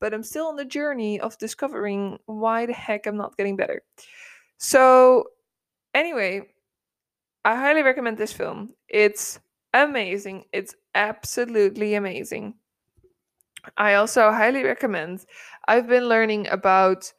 But 0.00 0.14
I'm 0.14 0.22
still 0.22 0.46
on 0.46 0.56
the 0.56 0.64
journey 0.64 1.20
of 1.20 1.36
discovering 1.38 2.18
why 2.26 2.66
the 2.66 2.72
heck 2.72 3.06
I'm 3.06 3.16
not 3.16 3.36
getting 3.36 3.56
better. 3.56 3.82
So, 4.56 5.24
anyway, 5.92 6.42
I 7.44 7.56
highly 7.56 7.82
recommend 7.82 8.16
this 8.16 8.32
film. 8.32 8.74
It's 8.88 9.40
amazing. 9.74 10.44
It's 10.52 10.76
absolutely 10.94 11.94
amazing. 11.94 12.54
I 13.76 13.94
also 13.94 14.30
highly 14.30 14.62
recommend. 14.62 15.26
I've 15.66 15.88
been 15.88 16.08
learning 16.08 16.46
about 16.48 17.12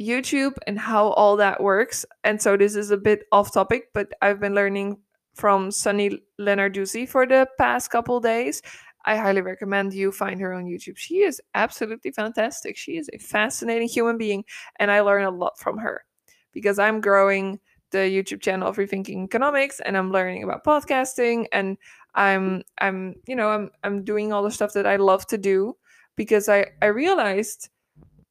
YouTube 0.00 0.54
and 0.66 0.78
how 0.78 1.08
all 1.08 1.36
that 1.36 1.62
works. 1.62 2.06
And 2.24 2.40
so 2.40 2.56
this 2.56 2.76
is 2.76 2.90
a 2.90 2.96
bit 2.96 3.24
off 3.32 3.52
topic, 3.52 3.88
but 3.94 4.12
I've 4.22 4.40
been 4.40 4.54
learning 4.54 4.98
from 5.34 5.70
Sunny 5.70 6.20
Lenarduzzi 6.40 7.08
for 7.08 7.26
the 7.26 7.48
past 7.58 7.90
couple 7.90 8.20
days. 8.20 8.62
I 9.04 9.16
highly 9.16 9.40
recommend 9.40 9.94
you 9.94 10.12
find 10.12 10.40
her 10.40 10.52
on 10.52 10.64
YouTube. 10.64 10.96
She 10.96 11.18
is 11.18 11.40
absolutely 11.54 12.10
fantastic. 12.10 12.76
She 12.76 12.98
is 12.98 13.08
a 13.12 13.18
fascinating 13.18 13.88
human 13.88 14.18
being, 14.18 14.44
and 14.76 14.90
I 14.90 15.00
learn 15.00 15.24
a 15.24 15.30
lot 15.30 15.58
from 15.58 15.78
her 15.78 16.04
because 16.52 16.78
I'm 16.78 17.00
growing 17.00 17.58
the 17.90 17.98
YouTube 17.98 18.42
channel 18.42 18.68
of 18.68 18.76
Rethinking 18.76 19.24
Economics, 19.24 19.80
and 19.80 19.96
I'm 19.96 20.12
learning 20.12 20.44
about 20.44 20.64
podcasting, 20.64 21.46
and 21.52 21.78
I'm 22.14 22.62
I'm 22.78 23.14
you 23.26 23.36
know 23.36 23.48
I'm 23.48 23.70
I'm 23.84 24.04
doing 24.04 24.32
all 24.32 24.42
the 24.42 24.50
stuff 24.50 24.72
that 24.74 24.86
I 24.86 24.96
love 24.96 25.26
to 25.28 25.38
do 25.38 25.76
because 26.16 26.48
I 26.48 26.66
I 26.82 26.86
realized 26.86 27.70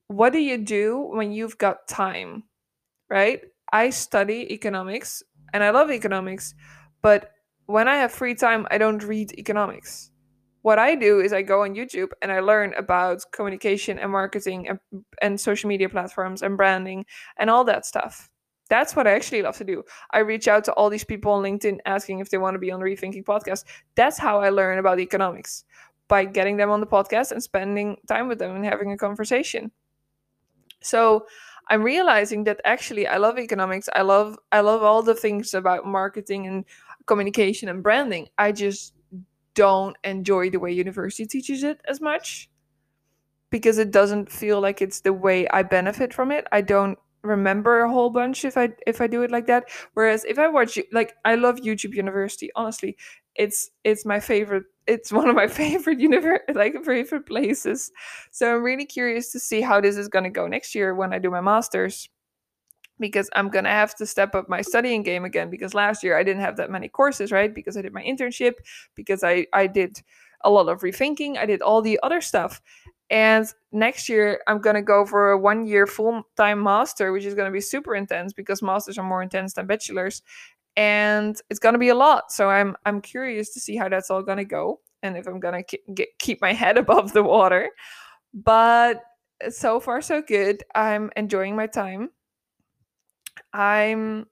what 0.08 0.34
do 0.34 0.40
you 0.40 0.58
do 0.58 1.10
when 1.12 1.32
you've 1.32 1.58
got 1.58 1.88
time? 1.88 2.44
Right? 3.10 3.42
I 3.72 3.90
study 3.90 4.52
economics 4.54 5.24
and 5.54 5.64
I 5.64 5.72
love 5.72 5.92
economics, 5.92 6.54
but 7.02 7.32
when 7.66 7.88
I 7.88 7.98
have 7.98 8.12
free 8.12 8.36
time, 8.36 8.66
I 8.72 8.78
don't 8.78 9.04
read 9.04 9.34
economics. 9.34 10.12
What 10.62 10.80
I 10.80 10.96
do 10.96 11.20
is 11.20 11.34
I 11.34 11.42
go 11.42 11.64
on 11.64 11.76
YouTube 11.76 12.10
and 12.22 12.32
I 12.32 12.40
learn 12.40 12.74
about 12.74 13.24
communication 13.32 14.00
and 14.00 14.12
marketing 14.12 14.68
and, 14.68 14.80
and 15.22 15.40
social 15.40 15.68
media 15.68 15.90
platforms 15.90 16.42
and 16.42 16.58
branding 16.58 17.06
and 17.38 17.50
all 17.50 17.64
that 17.66 17.86
stuff. 17.86 18.30
That's 18.70 18.96
what 18.96 19.08
I 19.08 19.12
actually 19.12 19.42
love 19.42 19.58
to 19.58 19.64
do. 19.64 19.84
I 20.12 20.20
reach 20.20 20.48
out 20.48 20.66
to 20.66 20.74
all 20.74 20.90
these 20.90 21.06
people 21.06 21.32
on 21.32 21.44
LinkedIn 21.44 21.78
asking 21.86 22.20
if 22.20 22.30
they 22.30 22.38
want 22.38 22.56
to 22.56 22.60
be 22.60 22.72
on 22.72 22.80
the 22.80 22.86
Rethinking 22.86 23.24
podcast. 23.24 23.64
That's 23.96 24.18
how 24.18 24.42
I 24.42 24.50
learn 24.50 24.78
about 24.78 25.00
economics 25.00 25.64
by 26.10 26.26
getting 26.26 26.58
them 26.58 26.70
on 26.70 26.82
the 26.82 26.88
podcast 26.88 27.32
and 27.32 27.42
spending 27.42 27.98
time 28.08 28.28
with 28.28 28.40
them 28.40 28.56
and 28.56 28.66
having 28.66 28.92
a 28.92 28.98
conversation. 28.98 29.72
So 30.82 31.26
I'm 31.70 31.84
realizing 31.84 32.44
that 32.46 32.62
actually 32.66 33.08
I 33.08 33.18
love 33.18 33.38
economics. 33.38 33.90
I 33.94 34.02
love 34.04 34.38
I 34.52 34.62
love 34.62 34.84
all 34.84 35.04
the 35.04 35.16
things 35.16 35.54
about 35.54 35.86
marketing 35.86 36.48
and 36.48 36.66
communication 37.06 37.70
and 37.70 37.84
branding. 37.84 38.28
I 38.38 38.52
just 38.52 38.94
don't 39.54 39.98
enjoy 40.04 40.50
the 40.50 40.60
way 40.60 40.72
university 40.72 41.26
teaches 41.26 41.64
it 41.64 41.82
as 41.88 42.00
much 42.00 42.50
because 43.50 43.78
it 43.78 43.92
doesn't 43.92 44.32
feel 44.32 44.62
like 44.62 44.82
it's 44.82 45.02
the 45.02 45.14
way 45.14 45.48
I 45.50 45.64
benefit 45.64 46.14
from 46.14 46.32
it. 46.32 46.48
I 46.52 46.62
don't 46.62 46.98
remember 47.24 47.82
a 47.82 47.92
whole 47.92 48.10
bunch 48.10 48.46
if 48.46 48.58
I 48.58 48.70
if 48.86 49.02
I 49.02 49.08
do 49.08 49.24
it 49.24 49.32
like 49.32 49.48
that. 49.48 49.66
Whereas 49.94 50.26
if 50.26 50.40
I 50.40 50.48
watch 50.48 50.78
like 50.92 51.14
I 51.26 51.36
love 51.36 51.58
YouTube 51.58 51.94
University, 51.94 52.50
honestly, 52.56 52.98
it's 53.36 53.72
it's 53.84 54.06
my 54.06 54.20
favorite 54.20 54.64
it's 54.88 55.12
one 55.12 55.30
of 55.30 55.36
my 55.36 55.48
favorite 55.62 56.00
universe 56.00 56.40
like 56.56 56.74
favorite 56.84 57.26
places. 57.26 57.92
So 58.32 58.56
i'm 58.56 58.64
really 58.64 58.86
curious 58.86 59.32
to 59.32 59.40
see 59.40 59.62
how 59.62 59.82
this 59.82 59.98
is 59.98 60.08
going 60.08 60.24
to 60.24 60.30
go 60.30 60.48
next 60.48 60.74
year 60.74 60.96
when 60.96 61.14
i 61.14 61.20
do 61.20 61.30
my 61.30 61.42
masters 61.42 62.10
because 63.00 63.30
i'm 63.36 63.50
going 63.50 63.66
to 63.66 63.70
have 63.70 63.96
to 63.96 64.06
step 64.06 64.34
up 64.34 64.50
my 64.50 64.62
studying 64.62 65.04
game 65.04 65.26
again 65.26 65.50
because 65.50 65.74
last 65.74 66.04
year 66.04 66.18
i 66.18 66.24
didn't 66.24 66.42
have 66.42 66.58
that 66.58 66.72
many 66.72 66.88
courses 66.88 67.32
right? 67.32 67.54
Because 67.54 67.78
i 67.78 67.82
did 67.82 67.94
my 67.94 68.04
internship 68.04 68.54
because 68.96 69.24
i 69.24 69.46
i 69.54 69.68
did 69.68 70.02
a 70.42 70.50
lot 70.50 70.70
of 70.70 70.82
rethinking 70.82 71.38
i 71.38 71.46
did 71.46 71.62
all 71.62 71.82
the 71.82 72.00
other 72.04 72.22
stuff. 72.22 72.62
And 73.10 73.48
next 73.72 74.10
year 74.10 74.42
i'm 74.48 74.60
going 74.60 74.76
to 74.76 74.82
go 74.82 75.06
for 75.06 75.32
a 75.32 75.38
one 75.38 75.66
year 75.66 75.88
full 75.88 76.24
time 76.36 76.62
master 76.62 77.14
which 77.14 77.24
is 77.26 77.36
going 77.36 77.46
to 77.46 77.54
be 77.54 77.62
super 77.62 77.96
intense 77.96 78.34
because 78.34 78.62
masters 78.62 78.98
are 78.98 79.08
more 79.08 79.24
intense 79.24 79.54
than 79.54 79.66
bachelors 79.66 80.22
and 80.78 81.42
it's 81.50 81.60
going 81.60 81.74
to 81.74 81.80
be 81.80 81.90
a 81.90 81.96
lot. 81.96 82.32
So 82.32 82.50
i'm 82.50 82.78
i'm 82.86 83.02
curious 83.02 83.54
to 83.54 83.60
see 83.60 83.76
how 83.76 83.90
that's 83.90 84.10
all 84.10 84.24
going 84.24 84.38
to 84.38 84.46
go 84.46 84.80
and 85.04 85.18
if 85.18 85.28
i'm 85.28 85.40
going 85.40 85.64
to 85.64 85.78
ke- 85.78 86.20
keep 86.20 86.42
my 86.42 86.54
head 86.64 86.78
above 86.78 87.12
the 87.12 87.24
water. 87.24 87.70
But 88.34 89.02
so 89.50 89.80
far 89.80 90.02
so 90.02 90.22
good. 90.22 90.64
I'm 90.76 91.12
enjoying 91.16 91.56
my 91.56 91.68
time. 91.68 92.12
I'm 93.54 94.28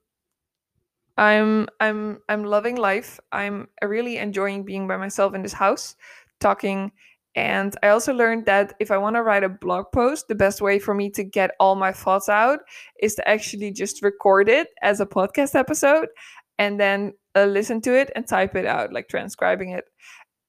i'm 1.18 1.68
i'm 1.80 2.20
i'm 2.30 2.44
loving 2.44 2.76
life. 2.76 3.20
I'm 3.32 3.68
really 3.84 4.18
enjoying 4.18 4.64
being 4.64 4.88
by 4.88 4.98
myself 4.98 5.34
in 5.34 5.42
this 5.42 5.54
house 5.54 5.96
talking. 6.40 6.92
And 7.36 7.76
I 7.84 7.90
also 7.90 8.14
learned 8.14 8.46
that 8.46 8.76
if 8.80 8.92
I 8.92 8.98
want 8.98 9.18
to 9.18 9.22
write 9.22 9.44
a 9.44 9.50
blog 9.50 9.88
post, 9.94 10.30
the 10.30 10.36
best 10.36 10.62
way 10.62 10.80
for 10.80 10.94
me 10.94 11.10
to 11.12 11.24
get 11.24 11.52
all 11.60 11.76
my 11.76 11.92
thoughts 11.92 12.30
out 12.30 12.60
is 13.02 13.16
to 13.16 13.28
actually 13.28 13.72
just 13.72 14.02
record 14.02 14.48
it 14.48 14.70
as 14.82 15.02
a 15.02 15.06
podcast 15.06 15.54
episode 15.54 16.08
and 16.58 16.80
then 16.80 17.14
uh, 17.36 17.46
listen 17.46 17.82
to 17.82 17.96
it 17.96 18.12
and 18.16 18.28
type 18.28 18.56
it 18.56 18.66
out, 18.66 18.94
like 18.94 19.08
transcribing 19.08 19.70
it. 19.70 19.86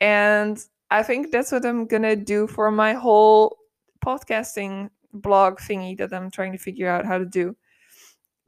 And 0.01 0.59
I 0.90 1.03
think 1.03 1.33
that's 1.33 1.53
what 1.53 1.64
I'm 1.64 1.87
to 1.88 2.16
do 2.16 2.47
for 2.47 2.71
my 2.71 2.92
whole 2.92 3.57
podcasting 4.05 4.90
blog 5.12 5.59
thingy 5.59 5.97
that 5.99 6.12
I'm 6.12 6.31
trying 6.31 6.53
to 6.53 6.59
figure 6.59 6.88
out 6.88 7.07
how 7.07 7.19
to 7.19 7.25
do. 7.25 7.57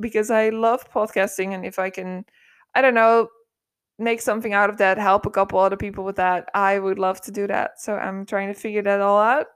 Because 0.00 0.30
I 0.30 0.50
love 0.50 0.88
podcasting, 0.90 1.54
and 1.54 1.66
if 1.66 1.78
I 1.80 1.90
can, 1.90 2.24
I 2.74 2.82
don't 2.82 2.94
know, 2.94 3.28
make 3.98 4.20
something 4.20 4.52
out 4.52 4.70
of 4.70 4.78
that, 4.78 4.96
help 4.96 5.26
a 5.26 5.30
couple 5.30 5.58
other 5.58 5.76
people 5.76 6.04
with 6.04 6.16
that, 6.16 6.48
I 6.54 6.78
would 6.78 6.98
love 6.98 7.20
to 7.22 7.32
do 7.32 7.48
that. 7.48 7.80
So 7.80 7.94
I'm 7.96 8.24
trying 8.24 8.48
to 8.48 8.54
figure 8.54 8.82
that 8.82 9.00
all 9.00 9.18
out. 9.18 9.46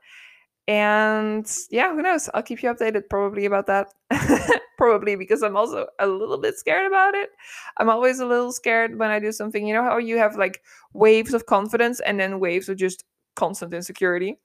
And 0.66 1.50
yeah, 1.70 1.92
who 1.94 2.02
knows? 2.02 2.28
I'll 2.34 2.42
keep 2.42 2.62
you 2.62 2.72
updated 2.72 3.02
probably 3.08 3.44
about 3.46 3.66
that. 3.66 3.88
probably 4.82 5.16
because 5.16 5.42
I'm 5.42 5.56
also 5.56 5.86
a 5.98 6.06
little 6.06 6.38
bit 6.38 6.56
scared 6.56 6.86
about 6.86 7.14
it. 7.14 7.30
I'm 7.78 7.88
always 7.90 8.20
a 8.20 8.26
little 8.26 8.52
scared 8.52 8.98
when 8.98 9.10
I 9.10 9.18
do 9.18 9.32
something. 9.32 9.66
You 9.66 9.74
know 9.74 9.82
how 9.84 9.98
you 9.98 10.18
have 10.18 10.36
like 10.36 10.62
waves 10.92 11.34
of 11.34 11.46
confidence 11.46 12.00
and 12.00 12.18
then 12.20 12.40
waves 12.40 12.68
of 12.68 12.76
just 12.76 13.04
constant 13.36 13.74
insecurity? 13.74 14.38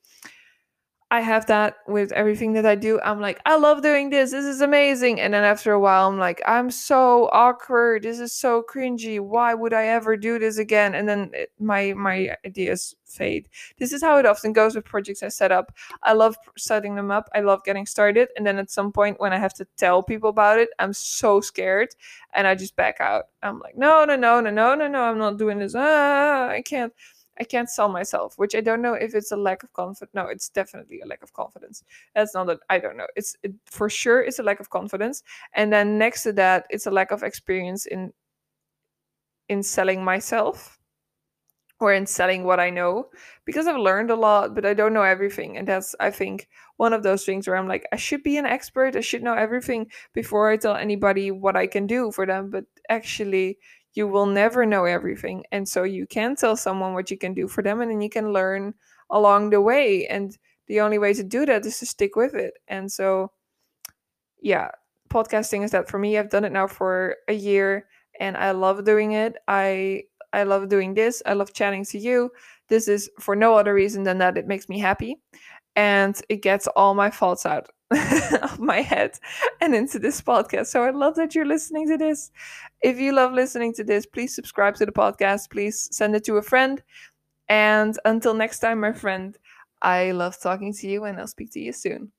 I 1.09 1.21
have 1.21 1.45
that 1.45 1.77
with 1.87 2.11
everything 2.11 2.51
that 2.53 2.65
I 2.65 2.75
do. 2.75 2.99
I'm 2.99 3.21
like, 3.21 3.39
I 3.45 3.55
love 3.55 3.81
doing 3.81 4.09
this. 4.09 4.31
This 4.31 4.43
is 4.43 4.59
amazing. 4.59 5.21
And 5.21 5.33
then 5.33 5.45
after 5.45 5.71
a 5.71 5.79
while, 5.79 6.09
I'm 6.09 6.19
like, 6.19 6.41
I'm 6.45 6.69
so 6.69 7.29
awkward. 7.31 8.03
This 8.03 8.19
is 8.19 8.33
so 8.33 8.61
cringy. 8.61 9.17
Why 9.21 9.53
would 9.53 9.73
I 9.73 9.85
ever 9.87 10.17
do 10.17 10.37
this 10.37 10.57
again? 10.57 10.95
And 10.95 11.07
then 11.07 11.31
it, 11.33 11.51
my 11.59 11.93
my 11.93 12.35
ideas 12.45 12.93
fade. 13.05 13.47
This 13.79 13.93
is 13.93 14.01
how 14.03 14.17
it 14.17 14.25
often 14.25 14.51
goes 14.51 14.75
with 14.75 14.83
projects 14.83 15.23
I 15.23 15.29
set 15.29 15.49
up. 15.49 15.73
I 16.03 16.11
love 16.11 16.35
setting 16.57 16.95
them 16.95 17.09
up. 17.09 17.29
I 17.33 17.39
love 17.39 17.63
getting 17.63 17.85
started. 17.85 18.27
And 18.35 18.45
then 18.45 18.57
at 18.57 18.69
some 18.69 18.91
point, 18.91 19.17
when 19.21 19.31
I 19.31 19.37
have 19.37 19.53
to 19.55 19.67
tell 19.77 20.03
people 20.03 20.29
about 20.29 20.59
it, 20.59 20.69
I'm 20.77 20.91
so 20.91 21.39
scared, 21.39 21.89
and 22.33 22.45
I 22.45 22.55
just 22.55 22.75
back 22.75 22.97
out. 22.99 23.27
I'm 23.41 23.59
like, 23.59 23.77
no, 23.77 24.03
no, 24.03 24.17
no, 24.17 24.41
no, 24.41 24.51
no, 24.51 24.75
no, 24.75 24.87
no. 24.89 25.03
I'm 25.03 25.17
not 25.17 25.37
doing 25.37 25.59
this. 25.59 25.73
Ah, 25.73 26.49
I 26.49 26.61
can't. 26.61 26.91
I 27.39 27.43
can't 27.43 27.69
sell 27.69 27.89
myself, 27.89 28.37
which 28.37 28.55
I 28.55 28.61
don't 28.61 28.81
know 28.81 28.93
if 28.93 29.15
it's 29.15 29.31
a 29.31 29.37
lack 29.37 29.63
of 29.63 29.73
confidence. 29.73 30.13
No, 30.13 30.27
it's 30.27 30.49
definitely 30.49 31.01
a 31.01 31.07
lack 31.07 31.23
of 31.23 31.33
confidence. 31.33 31.83
That's 32.15 32.33
not 32.33 32.47
that 32.47 32.59
I 32.69 32.79
don't 32.79 32.97
know. 32.97 33.07
It's 33.15 33.35
it, 33.43 33.53
for 33.65 33.89
sure 33.89 34.21
it's 34.21 34.39
a 34.39 34.43
lack 34.43 34.59
of 34.59 34.69
confidence, 34.69 35.23
and 35.53 35.71
then 35.71 35.97
next 35.97 36.23
to 36.23 36.33
that, 36.33 36.65
it's 36.69 36.85
a 36.87 36.91
lack 36.91 37.11
of 37.11 37.23
experience 37.23 37.85
in 37.85 38.13
in 39.49 39.61
selling 39.63 40.03
myself 40.03 40.79
or 41.79 41.93
in 41.93 42.07
selling 42.07 42.43
what 42.43 42.59
I 42.59 42.69
know 42.71 43.09
because 43.45 43.67
I've 43.67 43.77
learned 43.77 44.09
a 44.09 44.15
lot, 44.15 44.55
but 44.55 44.65
I 44.65 44.73
don't 44.73 44.93
know 44.93 45.03
everything, 45.03 45.57
and 45.57 45.67
that's 45.67 45.95
I 45.99 46.09
think 46.11 46.47
one 46.77 46.91
of 46.93 47.03
those 47.03 47.23
things 47.25 47.47
where 47.47 47.55
I'm 47.55 47.67
like 47.67 47.85
I 47.93 47.97
should 47.97 48.23
be 48.23 48.37
an 48.37 48.45
expert. 48.47 48.95
I 48.95 49.01
should 49.01 49.23
know 49.23 49.35
everything 49.35 49.91
before 50.13 50.49
I 50.49 50.57
tell 50.57 50.75
anybody 50.75 51.29
what 51.31 51.55
I 51.55 51.67
can 51.67 51.85
do 51.87 52.11
for 52.11 52.25
them, 52.25 52.49
but 52.49 52.65
actually 52.89 53.59
you 53.93 54.07
will 54.07 54.25
never 54.25 54.65
know 54.65 54.85
everything. 54.85 55.43
And 55.51 55.67
so 55.67 55.83
you 55.83 56.05
can 56.07 56.35
tell 56.35 56.55
someone 56.55 56.93
what 56.93 57.09
you 57.11 57.17
can 57.17 57.33
do 57.33 57.47
for 57.47 57.63
them 57.63 57.81
and 57.81 57.89
then 57.91 58.01
you 58.01 58.09
can 58.09 58.31
learn 58.31 58.73
along 59.09 59.49
the 59.49 59.61
way. 59.61 60.07
And 60.07 60.37
the 60.67 60.81
only 60.81 60.97
way 60.97 61.13
to 61.13 61.23
do 61.23 61.45
that 61.45 61.65
is 61.65 61.79
to 61.79 61.85
stick 61.85 62.15
with 62.15 62.35
it. 62.35 62.55
And 62.67 62.91
so, 62.91 63.31
yeah, 64.41 64.69
podcasting 65.09 65.63
is 65.63 65.71
that 65.71 65.89
for 65.89 65.97
me. 65.97 66.17
I've 66.17 66.29
done 66.29 66.45
it 66.45 66.51
now 66.51 66.67
for 66.67 67.15
a 67.27 67.33
year 67.33 67.87
and 68.19 68.37
I 68.37 68.51
love 68.51 68.83
doing 68.83 69.13
it. 69.13 69.35
I 69.47 70.03
I 70.33 70.43
love 70.43 70.69
doing 70.69 70.93
this. 70.93 71.23
I 71.25 71.33
love 71.33 71.53
chatting 71.53 71.85
to 71.85 71.97
you. 71.97 72.29
This 72.67 72.87
is 72.87 73.09
for 73.19 73.35
no 73.35 73.55
other 73.55 73.73
reason 73.73 74.03
than 74.03 74.17
that 74.17 74.37
it 74.37 74.45
makes 74.47 74.67
me 74.67 74.77
happy 74.77 75.17
and 75.77 76.19
it 76.27 76.37
gets 76.41 76.67
all 76.75 76.95
my 76.95 77.11
faults 77.11 77.45
out 77.45 77.69
of 78.41 78.59
my 78.59 78.81
head 78.81 79.17
and 79.61 79.75
into 79.75 79.99
this 79.99 80.21
podcast. 80.21 80.67
So 80.67 80.83
I 80.83 80.89
love 80.89 81.15
that 81.15 81.35
you're 81.35 81.45
listening 81.45 81.87
to 81.89 81.97
this. 81.97 82.31
If 82.81 82.99
you 82.99 83.13
love 83.13 83.31
listening 83.31 83.73
to 83.75 83.83
this, 83.83 84.05
please 84.07 84.35
subscribe 84.35 84.75
to 84.77 84.87
the 84.87 84.91
podcast. 84.91 85.51
Please 85.51 85.87
send 85.91 86.15
it 86.15 86.25
to 86.25 86.37
a 86.37 86.41
friend. 86.41 86.83
And 87.47 87.97
until 88.05 88.33
next 88.33 88.59
time, 88.59 88.81
my 88.81 88.91
friend, 88.91 89.37
I 89.81 90.11
love 90.11 90.39
talking 90.41 90.73
to 90.73 90.87
you 90.89 91.05
and 91.05 91.19
I'll 91.19 91.27
speak 91.27 91.51
to 91.53 91.59
you 91.61 91.71
soon. 91.71 92.11